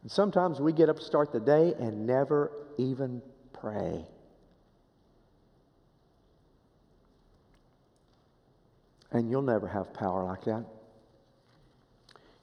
And 0.02 0.12
sometimes 0.12 0.60
we 0.60 0.74
get 0.74 0.90
up 0.90 0.98
to 0.98 1.04
start 1.04 1.32
the 1.32 1.40
day 1.40 1.76
and 1.80 2.08
never 2.08 2.52
even 2.78 3.22
pray. 3.54 4.04
And 9.12 9.30
you'll 9.30 9.42
never 9.44 9.68
have 9.68 9.94
power 9.94 10.24
like 10.24 10.46
that. 10.46 10.66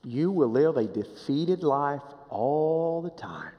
You 0.05 0.31
will 0.31 0.51
live 0.51 0.77
a 0.77 0.85
defeated 0.85 1.65
life 1.65 2.03
all 2.31 3.03
the 3.03 3.11
time 3.11 3.56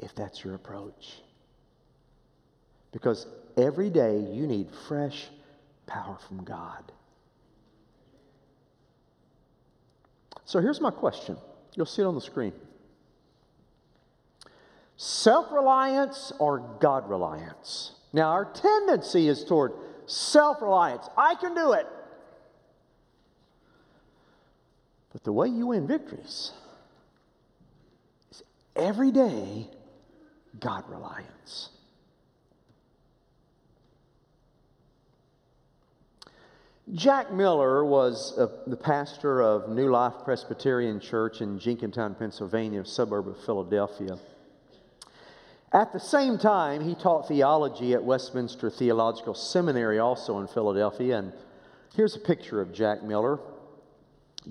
if 0.00 0.14
that's 0.14 0.42
your 0.42 0.54
approach. 0.54 1.20
Because 2.90 3.26
every 3.56 3.90
day 3.90 4.18
you 4.18 4.46
need 4.46 4.68
fresh 4.88 5.28
power 5.86 6.18
from 6.26 6.42
God. 6.44 6.90
So 10.44 10.60
here's 10.60 10.80
my 10.80 10.90
question. 10.90 11.36
You'll 11.76 11.86
see 11.86 12.02
it 12.02 12.06
on 12.06 12.14
the 12.16 12.20
screen. 12.20 12.52
Self 14.96 15.52
reliance 15.52 16.32
or 16.38 16.58
God 16.80 17.08
reliance? 17.08 17.92
Now, 18.12 18.30
our 18.30 18.44
tendency 18.44 19.28
is 19.28 19.44
toward 19.44 19.72
self 20.06 20.60
reliance. 20.60 21.08
I 21.16 21.36
can 21.36 21.54
do 21.54 21.72
it. 21.72 21.86
But 25.12 25.24
the 25.24 25.32
way 25.32 25.48
you 25.48 25.68
win 25.68 25.86
victories 25.86 26.52
is 28.30 28.42
every 28.74 29.10
day 29.10 29.68
God 30.58 30.84
reliance. 30.88 31.70
Jack 36.94 37.32
Miller 37.32 37.84
was 37.84 38.36
a, 38.36 38.50
the 38.68 38.76
pastor 38.76 39.42
of 39.42 39.68
New 39.68 39.90
Life 39.90 40.14
Presbyterian 40.24 40.98
Church 40.98 41.40
in 41.40 41.58
Jenkintown, 41.58 42.18
Pennsylvania, 42.18 42.80
a 42.80 42.84
suburb 42.84 43.28
of 43.28 43.38
Philadelphia. 43.44 44.18
At 45.72 45.92
the 45.92 46.00
same 46.00 46.36
time, 46.36 46.80
he 46.80 46.96
taught 46.96 47.28
theology 47.28 47.94
at 47.94 48.02
Westminster 48.02 48.70
Theological 48.70 49.34
Seminary, 49.34 50.00
also 50.00 50.40
in 50.40 50.48
Philadelphia. 50.48 51.18
And 51.18 51.32
here's 51.94 52.16
a 52.16 52.18
picture 52.20 52.60
of 52.60 52.72
Jack 52.72 53.04
Miller. 53.04 53.38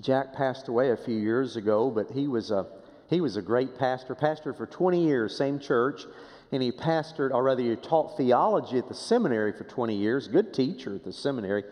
Jack 0.00 0.32
passed 0.32 0.68
away 0.68 0.92
a 0.92 0.96
few 0.96 1.18
years 1.18 1.56
ago, 1.56 1.90
but 1.90 2.10
he 2.10 2.26
was 2.26 2.50
a, 2.50 2.66
he 3.10 3.20
was 3.20 3.36
a 3.36 3.42
great 3.42 3.76
pastor, 3.76 4.14
pastored 4.14 4.56
for 4.56 4.66
20 4.66 5.04
years, 5.04 5.36
same 5.36 5.58
church. 5.58 6.02
And 6.52 6.62
he 6.62 6.72
pastored, 6.72 7.32
or 7.32 7.42
rather, 7.42 7.62
he 7.62 7.74
taught 7.76 8.16
theology 8.16 8.78
at 8.78 8.88
the 8.88 8.94
seminary 8.94 9.52
for 9.52 9.64
20 9.64 9.96
years, 9.96 10.28
good 10.28 10.54
teacher 10.54 10.94
at 10.94 11.04
the 11.04 11.12
seminary. 11.12 11.64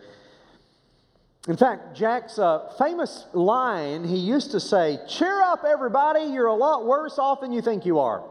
In 1.47 1.57
fact, 1.57 1.95
Jack's 1.97 2.37
uh, 2.37 2.73
famous 2.77 3.25
line, 3.33 4.03
he 4.03 4.17
used 4.17 4.51
to 4.51 4.59
say, 4.59 4.99
Cheer 5.07 5.41
up, 5.41 5.63
everybody, 5.65 6.25
you're 6.25 6.47
a 6.47 6.55
lot 6.55 6.85
worse 6.85 7.17
off 7.17 7.41
than 7.41 7.51
you 7.51 7.61
think 7.61 7.85
you 7.85 7.99
are. 7.99 8.23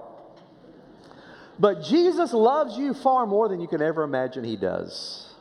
But 1.58 1.82
Jesus 1.82 2.32
loves 2.32 2.76
you 2.78 2.94
far 2.94 3.26
more 3.26 3.48
than 3.48 3.60
you 3.60 3.68
can 3.68 3.82
ever 3.82 4.02
imagine 4.02 4.44
he 4.44 4.56
does. 4.56 5.34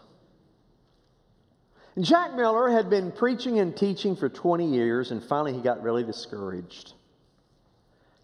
Jack 1.99 2.35
Miller 2.35 2.69
had 2.69 2.89
been 2.89 3.11
preaching 3.11 3.59
and 3.59 3.75
teaching 3.75 4.15
for 4.15 4.29
20 4.29 4.65
years, 4.65 5.11
and 5.11 5.23
finally 5.23 5.53
he 5.53 5.59
got 5.59 5.81
really 5.81 6.03
discouraged. 6.03 6.93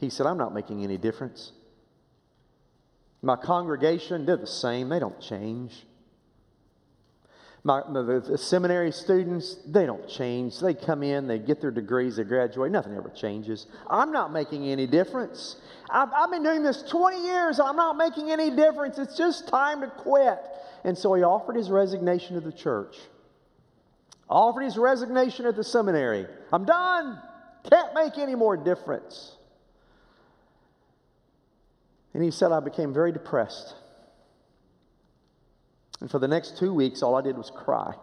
He 0.03 0.09
said, 0.09 0.25
I'm 0.25 0.37
not 0.37 0.53
making 0.53 0.83
any 0.83 0.97
difference. 0.97 1.53
My 3.21 3.37
congregation, 3.37 4.25
they're 4.25 4.35
the 4.35 4.45
same, 4.45 4.89
they 4.89 4.99
don't 4.99 5.19
change. 5.21 5.85
My, 7.63 7.81
the, 7.89 8.37
seminary 8.37 8.91
students, 8.91 9.55
they 9.65 9.85
don't 9.85 10.05
change. 10.09 10.59
They 10.59 10.73
come 10.73 11.01
in, 11.01 11.27
they 11.27 11.39
get 11.39 11.61
their 11.61 11.71
degrees, 11.71 12.17
they 12.17 12.25
graduate. 12.25 12.73
Nothing 12.73 12.97
ever 12.97 13.07
changes. 13.09 13.67
I'm 13.89 14.11
not 14.11 14.33
making 14.33 14.67
any 14.67 14.85
difference. 14.85 15.55
I've, 15.89 16.09
I've 16.11 16.29
been 16.29 16.43
doing 16.43 16.61
this 16.61 16.83
20 16.83 17.23
years. 17.23 17.61
I'm 17.61 17.77
not 17.77 17.95
making 17.95 18.29
any 18.29 18.53
difference. 18.53 18.99
It's 18.99 19.17
just 19.17 19.47
time 19.47 19.79
to 19.79 19.87
quit. 19.87 20.39
And 20.83 20.97
so 20.97 21.13
he 21.13 21.23
offered 21.23 21.55
his 21.55 21.69
resignation 21.69 22.35
to 22.35 22.41
the 22.41 22.51
church, 22.51 22.97
offered 24.29 24.63
his 24.63 24.77
resignation 24.77 25.45
at 25.45 25.55
the 25.55 25.63
seminary. 25.63 26.27
I'm 26.51 26.65
done. 26.65 27.17
Can't 27.69 27.93
make 27.95 28.17
any 28.17 28.35
more 28.35 28.57
difference. 28.57 29.37
And 32.13 32.23
he 32.23 32.31
said, 32.31 32.51
I 32.51 32.59
became 32.59 32.93
very 32.93 33.11
depressed. 33.11 33.75
And 35.99 36.11
for 36.11 36.19
the 36.19 36.27
next 36.27 36.57
two 36.57 36.73
weeks, 36.73 37.01
all 37.01 37.15
I 37.15 37.21
did 37.21 37.37
was 37.37 37.49
cry. 37.49 37.93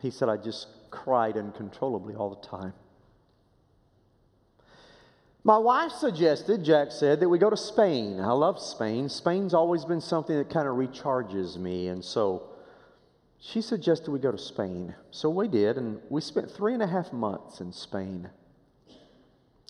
He 0.00 0.10
said, 0.10 0.28
I 0.28 0.36
just 0.36 0.68
cried 0.90 1.36
uncontrollably 1.36 2.14
all 2.14 2.30
the 2.30 2.46
time. 2.46 2.72
My 5.42 5.58
wife 5.58 5.92
suggested, 5.92 6.64
Jack 6.64 6.90
said, 6.90 7.20
that 7.20 7.28
we 7.28 7.38
go 7.38 7.50
to 7.50 7.56
Spain. 7.56 8.20
I 8.20 8.32
love 8.32 8.60
Spain. 8.60 9.08
Spain's 9.08 9.54
always 9.54 9.84
been 9.84 10.00
something 10.00 10.36
that 10.36 10.50
kind 10.50 10.66
of 10.66 10.74
recharges 10.74 11.56
me. 11.56 11.88
And 11.88 12.04
so 12.04 12.48
she 13.38 13.60
suggested 13.60 14.10
we 14.10 14.18
go 14.18 14.32
to 14.32 14.38
Spain. 14.38 14.94
So 15.12 15.30
we 15.30 15.46
did, 15.46 15.76
and 15.76 16.00
we 16.08 16.20
spent 16.20 16.50
three 16.50 16.74
and 16.74 16.82
a 16.82 16.86
half 16.86 17.12
months 17.12 17.60
in 17.60 17.72
Spain. 17.72 18.28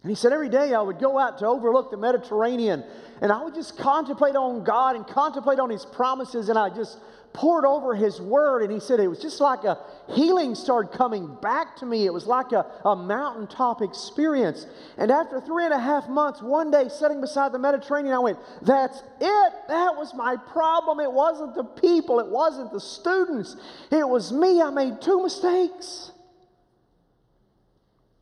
And 0.03 0.11
he 0.11 0.15
said, 0.15 0.33
every 0.33 0.49
day 0.49 0.73
I 0.73 0.81
would 0.81 0.99
go 0.99 1.19
out 1.19 1.39
to 1.39 1.47
overlook 1.47 1.91
the 1.91 1.97
Mediterranean 1.97 2.85
and 3.21 3.33
I 3.33 3.43
would 3.43 3.55
just 3.55 3.79
contemplate 3.79 4.37
on 4.37 4.63
God 4.63 4.95
and 4.95 5.07
contemplate 5.07 5.59
on 5.59 5.71
His 5.71 5.85
promises 5.85 6.49
and 6.49 6.59
I 6.59 6.69
just 6.69 6.99
pored 7.33 7.65
over 7.65 7.95
His 7.95 8.21
Word. 8.21 8.63
And 8.63 8.73
he 8.73 8.81
said, 8.81 9.01
it 9.01 9.09
was 9.09 9.21
just 9.21 9.41
like 9.41 9.65
a 9.65 9.79
healing 10.09 10.55
started 10.55 10.97
coming 10.97 11.37
back 11.43 11.77
to 11.77 11.87
me. 11.87 12.07
It 12.07 12.13
was 12.13 12.27
like 12.27 12.53
a, 12.53 12.67
a 12.85 12.97
mountaintop 12.97 13.83
experience. 13.83 14.67
And 14.97 15.11
after 15.11 15.41
three 15.41 15.65
and 15.65 15.75
a 15.75 15.79
half 15.79 16.09
months, 16.09 16.43
one 16.43 16.71
day 16.71 16.89
sitting 16.89 17.21
beside 17.21 17.53
the 17.53 17.59
Mediterranean, 17.59 18.15
I 18.15 18.19
went, 18.19 18.39
that's 18.63 18.99
it. 19.21 19.53
That 19.69 19.97
was 19.97 20.15
my 20.15 20.37
problem. 20.37 21.01
It 21.01 21.13
wasn't 21.13 21.55
the 21.55 21.65
people, 21.65 22.21
it 22.21 22.29
wasn't 22.29 22.73
the 22.73 22.81
students, 22.81 23.57
it 23.91 24.09
was 24.09 24.33
me. 24.33 24.61
I 24.61 24.71
made 24.71 25.01
two 25.01 25.23
mistakes. 25.23 26.13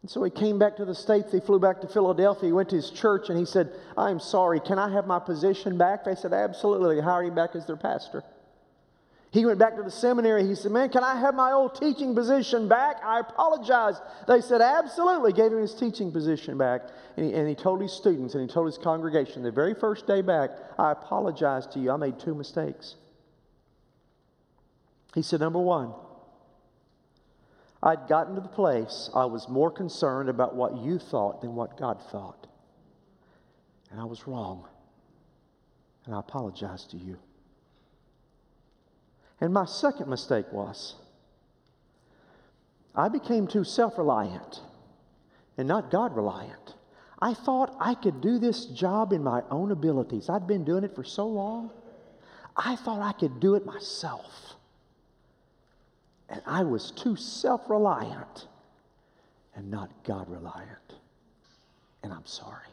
And 0.04 0.10
so 0.10 0.22
he 0.22 0.30
came 0.30 0.58
back 0.58 0.76
to 0.76 0.84
the 0.84 0.94
States. 0.94 1.32
He 1.32 1.40
flew 1.40 1.58
back 1.58 1.80
to 1.80 1.88
Philadelphia. 1.88 2.50
He 2.50 2.52
went 2.52 2.68
to 2.68 2.76
his 2.76 2.90
church 2.90 3.30
and 3.30 3.38
he 3.38 3.46
said, 3.46 3.72
I'm 3.96 4.20
sorry, 4.20 4.60
can 4.60 4.78
I 4.78 4.92
have 4.92 5.06
my 5.06 5.18
position 5.18 5.78
back? 5.78 6.04
They 6.04 6.14
said, 6.14 6.34
Absolutely. 6.34 6.96
They 6.96 7.00
hired 7.00 7.28
him 7.28 7.34
back 7.34 7.56
as 7.56 7.64
their 7.64 7.78
pastor. 7.78 8.22
He 9.30 9.46
went 9.46 9.58
back 9.58 9.76
to 9.76 9.82
the 9.82 9.90
seminary. 9.90 10.46
He 10.46 10.56
said, 10.56 10.72
Man, 10.72 10.90
can 10.90 11.02
I 11.02 11.18
have 11.18 11.34
my 11.34 11.52
old 11.52 11.80
teaching 11.80 12.14
position 12.14 12.68
back? 12.68 12.96
I 13.02 13.20
apologize. 13.20 13.94
They 14.28 14.42
said, 14.42 14.60
Absolutely. 14.60 15.32
Gave 15.32 15.52
him 15.52 15.62
his 15.62 15.74
teaching 15.74 16.12
position 16.12 16.58
back. 16.58 16.82
And 17.16 17.24
he, 17.24 17.32
and 17.32 17.48
he 17.48 17.54
told 17.54 17.80
his 17.80 17.94
students 17.94 18.34
and 18.34 18.46
he 18.46 18.52
told 18.52 18.66
his 18.66 18.76
congregation 18.76 19.42
the 19.42 19.50
very 19.50 19.72
first 19.72 20.06
day 20.06 20.20
back, 20.20 20.50
I 20.78 20.92
apologize 20.92 21.66
to 21.68 21.78
you. 21.78 21.90
I 21.90 21.96
made 21.96 22.18
two 22.18 22.34
mistakes. 22.34 22.96
He 25.14 25.22
said, 25.22 25.40
Number 25.40 25.60
one, 25.60 25.94
I'd 27.84 28.08
gotten 28.08 28.34
to 28.34 28.40
the 28.40 28.48
place 28.48 29.10
I 29.14 29.26
was 29.26 29.46
more 29.46 29.70
concerned 29.70 30.30
about 30.30 30.56
what 30.56 30.78
you 30.78 30.98
thought 30.98 31.42
than 31.42 31.54
what 31.54 31.78
God 31.78 32.00
thought. 32.10 32.46
And 33.90 34.00
I 34.00 34.04
was 34.04 34.26
wrong. 34.26 34.66
And 36.06 36.14
I 36.14 36.20
apologize 36.20 36.86
to 36.86 36.96
you. 36.96 37.18
And 39.38 39.52
my 39.52 39.66
second 39.66 40.08
mistake 40.08 40.46
was 40.50 40.94
I 42.94 43.08
became 43.08 43.46
too 43.46 43.64
self 43.64 43.98
reliant 43.98 44.62
and 45.58 45.68
not 45.68 45.90
God 45.90 46.16
reliant. 46.16 46.76
I 47.20 47.34
thought 47.34 47.76
I 47.78 47.94
could 47.94 48.22
do 48.22 48.38
this 48.38 48.64
job 48.64 49.12
in 49.12 49.22
my 49.22 49.42
own 49.50 49.70
abilities. 49.70 50.30
I'd 50.30 50.46
been 50.46 50.64
doing 50.64 50.84
it 50.84 50.94
for 50.94 51.04
so 51.04 51.26
long. 51.26 51.70
I 52.56 52.76
thought 52.76 53.02
I 53.02 53.12
could 53.12 53.40
do 53.40 53.56
it 53.56 53.66
myself. 53.66 54.53
And 56.34 56.42
I 56.46 56.64
was 56.64 56.90
too 56.90 57.14
self 57.14 57.70
reliant 57.70 58.48
and 59.54 59.70
not 59.70 59.88
God 60.02 60.28
reliant. 60.28 60.94
And 62.02 62.12
I'm 62.12 62.26
sorry. 62.26 62.66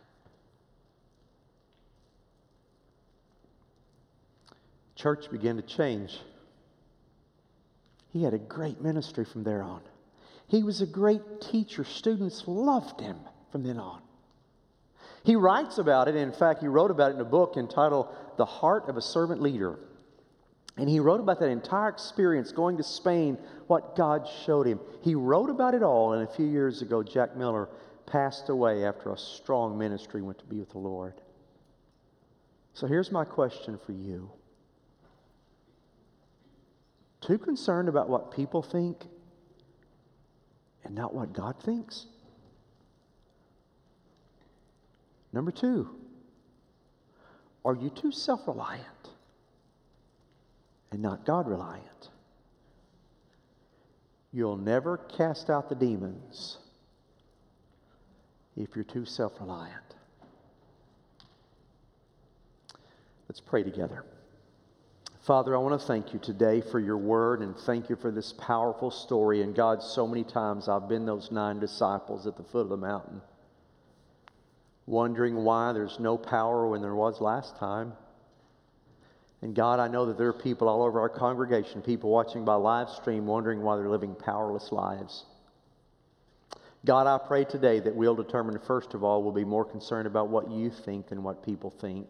Church 4.95 5.29
began 5.29 5.57
to 5.57 5.61
change. 5.61 6.17
He 8.09 8.23
had 8.23 8.33
a 8.33 8.39
great 8.39 8.81
ministry 8.81 9.25
from 9.25 9.43
there 9.43 9.61
on. 9.61 9.81
He 10.47 10.63
was 10.63 10.81
a 10.81 10.87
great 10.87 11.39
teacher. 11.39 11.83
Students 11.83 12.43
loved 12.47 12.99
him 12.99 13.19
from 13.51 13.61
then 13.61 13.77
on. 13.77 14.01
He 15.23 15.35
writes 15.35 15.77
about 15.77 16.07
it. 16.07 16.15
In 16.15 16.31
fact, 16.31 16.61
he 16.61 16.67
wrote 16.67 16.89
about 16.89 17.11
it 17.11 17.15
in 17.15 17.21
a 17.21 17.25
book 17.25 17.57
entitled 17.57 18.07
The 18.37 18.45
Heart 18.45 18.89
of 18.89 18.97
a 18.97 19.01
Servant 19.03 19.39
Leader. 19.39 19.77
And 20.77 20.89
he 20.89 20.99
wrote 20.99 21.19
about 21.19 21.39
that 21.39 21.49
entire 21.49 21.89
experience 21.89 22.51
going 22.51 22.77
to 22.77 22.83
Spain, 22.83 23.37
what 23.67 23.95
God 23.95 24.27
showed 24.45 24.65
him. 24.65 24.79
He 25.01 25.15
wrote 25.15 25.49
about 25.49 25.73
it 25.73 25.83
all, 25.83 26.13
and 26.13 26.27
a 26.27 26.31
few 26.31 26.45
years 26.45 26.81
ago, 26.81 27.03
Jack 27.03 27.35
Miller 27.35 27.69
passed 28.05 28.49
away 28.49 28.85
after 28.85 29.11
a 29.11 29.17
strong 29.17 29.77
ministry 29.77 30.21
went 30.21 30.39
to 30.39 30.45
be 30.45 30.59
with 30.59 30.69
the 30.69 30.77
Lord. 30.77 31.13
So 32.73 32.87
here's 32.87 33.11
my 33.11 33.25
question 33.25 33.79
for 33.85 33.91
you 33.91 34.31
Too 37.19 37.37
concerned 37.37 37.89
about 37.89 38.09
what 38.09 38.31
people 38.31 38.61
think 38.61 39.05
and 40.83 40.95
not 40.95 41.13
what 41.13 41.33
God 41.33 41.61
thinks? 41.61 42.07
Number 45.33 45.51
two, 45.51 45.89
are 47.63 47.75
you 47.75 47.89
too 47.89 48.11
self 48.11 48.47
reliant? 48.47 49.10
And 50.91 51.01
not 51.01 51.25
God 51.25 51.47
reliant. 51.47 52.09
You'll 54.33 54.57
never 54.57 54.97
cast 54.97 55.49
out 55.49 55.69
the 55.69 55.75
demons 55.75 56.57
if 58.55 58.75
you're 58.75 58.83
too 58.83 59.05
self 59.05 59.39
reliant. 59.39 59.95
Let's 63.27 63.41
pray 63.41 63.63
together. 63.63 64.03
Father, 65.21 65.55
I 65.55 65.59
want 65.59 65.79
to 65.79 65.87
thank 65.87 66.13
you 66.13 66.19
today 66.19 66.61
for 66.61 66.79
your 66.79 66.97
word 66.97 67.41
and 67.41 67.55
thank 67.55 67.89
you 67.89 67.95
for 67.95 68.09
this 68.09 68.33
powerful 68.33 68.89
story. 68.89 69.43
And 69.43 69.55
God, 69.55 69.83
so 69.83 70.07
many 70.07 70.23
times 70.23 70.67
I've 70.67 70.89
been 70.89 71.05
those 71.05 71.31
nine 71.31 71.59
disciples 71.59 72.25
at 72.25 72.35
the 72.35 72.43
foot 72.43 72.61
of 72.61 72.69
the 72.69 72.77
mountain, 72.77 73.21
wondering 74.87 75.35
why 75.35 75.73
there's 75.73 75.99
no 75.99 76.17
power 76.17 76.67
when 76.67 76.81
there 76.81 76.95
was 76.95 77.21
last 77.21 77.55
time. 77.57 77.93
And 79.41 79.55
God, 79.55 79.79
I 79.79 79.87
know 79.87 80.05
that 80.05 80.17
there 80.17 80.27
are 80.27 80.33
people 80.33 80.69
all 80.69 80.83
over 80.83 80.99
our 80.99 81.09
congregation, 81.09 81.81
people 81.81 82.11
watching 82.11 82.45
by 82.45 82.53
live 82.53 82.89
stream, 82.89 83.25
wondering 83.25 83.61
why 83.61 83.75
they're 83.75 83.89
living 83.89 84.13
powerless 84.13 84.71
lives. 84.71 85.25
God, 86.85 87.07
I 87.07 87.17
pray 87.17 87.45
today 87.45 87.79
that 87.79 87.95
we'll 87.95 88.15
determine, 88.15 88.57
first 88.59 88.93
of 88.93 89.03
all, 89.03 89.23
we'll 89.23 89.31
be 89.31 89.45
more 89.45 89.65
concerned 89.65 90.07
about 90.07 90.29
what 90.29 90.49
you 90.49 90.69
think 90.69 91.07
than 91.09 91.23
what 91.23 91.45
people 91.45 91.69
think. 91.69 92.07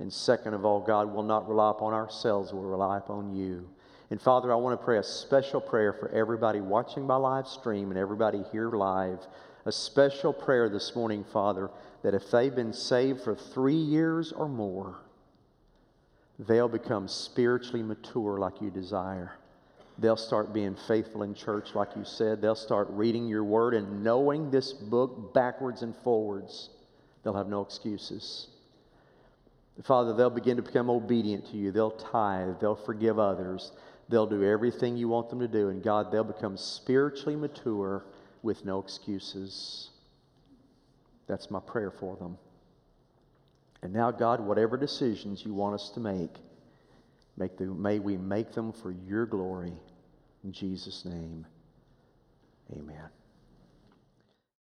And 0.00 0.12
second 0.12 0.54
of 0.54 0.64
all, 0.64 0.80
God, 0.80 1.12
we'll 1.12 1.24
not 1.24 1.48
rely 1.48 1.70
upon 1.70 1.92
ourselves, 1.92 2.52
we'll 2.52 2.62
rely 2.62 2.98
upon 2.98 3.34
you. 3.34 3.68
And 4.10 4.20
Father, 4.20 4.52
I 4.52 4.56
want 4.56 4.78
to 4.78 4.84
pray 4.84 4.98
a 4.98 5.02
special 5.02 5.60
prayer 5.60 5.92
for 5.92 6.08
everybody 6.10 6.60
watching 6.60 7.06
by 7.06 7.16
live 7.16 7.46
stream 7.46 7.90
and 7.90 7.98
everybody 7.98 8.42
here 8.52 8.70
live. 8.70 9.18
A 9.64 9.72
special 9.72 10.32
prayer 10.32 10.68
this 10.68 10.94
morning, 10.96 11.24
Father, 11.24 11.68
that 12.02 12.14
if 12.14 12.30
they've 12.30 12.54
been 12.54 12.72
saved 12.72 13.20
for 13.20 13.34
three 13.34 13.74
years 13.74 14.32
or 14.32 14.48
more, 14.48 15.00
they'll 16.38 16.68
become 16.68 17.08
spiritually 17.08 17.82
mature 17.82 18.38
like 18.38 18.60
you 18.60 18.70
desire. 18.70 19.32
They'll 19.98 20.16
start 20.16 20.52
being 20.52 20.76
faithful 20.86 21.24
in 21.24 21.34
church 21.34 21.74
like 21.74 21.96
you 21.96 22.04
said. 22.04 22.40
They'll 22.40 22.54
start 22.54 22.86
reading 22.90 23.26
your 23.26 23.42
word 23.42 23.74
and 23.74 24.04
knowing 24.04 24.50
this 24.50 24.72
book 24.72 25.34
backwards 25.34 25.82
and 25.82 25.94
forwards. 26.04 26.70
They'll 27.22 27.34
have 27.34 27.48
no 27.48 27.62
excuses. 27.62 28.46
Father, 29.82 30.12
they'll 30.12 30.30
begin 30.30 30.56
to 30.56 30.62
become 30.62 30.90
obedient 30.90 31.46
to 31.50 31.56
you. 31.56 31.72
They'll 31.72 31.90
tithe. 31.90 32.60
They'll 32.60 32.76
forgive 32.76 33.18
others. 33.18 33.72
They'll 34.08 34.26
do 34.26 34.44
everything 34.44 34.96
you 34.96 35.08
want 35.08 35.30
them 35.30 35.40
to 35.40 35.48
do. 35.48 35.68
And 35.68 35.82
God, 35.82 36.10
they'll 36.12 36.24
become 36.24 36.56
spiritually 36.56 37.36
mature 37.36 38.04
with 38.42 38.64
no 38.64 38.78
excuses. 38.78 39.90
That's 41.26 41.50
my 41.50 41.60
prayer 41.60 41.90
for 41.90 42.16
them. 42.16 42.38
And 43.82 43.92
now, 43.92 44.10
God, 44.10 44.40
whatever 44.40 44.76
decisions 44.76 45.44
you 45.44 45.54
want 45.54 45.74
us 45.74 45.90
to 45.94 46.00
make, 46.00 46.34
make 47.36 47.56
them, 47.56 47.80
may 47.80 47.98
we 47.98 48.16
make 48.16 48.52
them 48.52 48.72
for 48.72 48.90
your 48.90 49.24
glory. 49.26 49.72
In 50.42 50.52
Jesus' 50.52 51.04
name, 51.04 51.46
amen. 52.72 53.08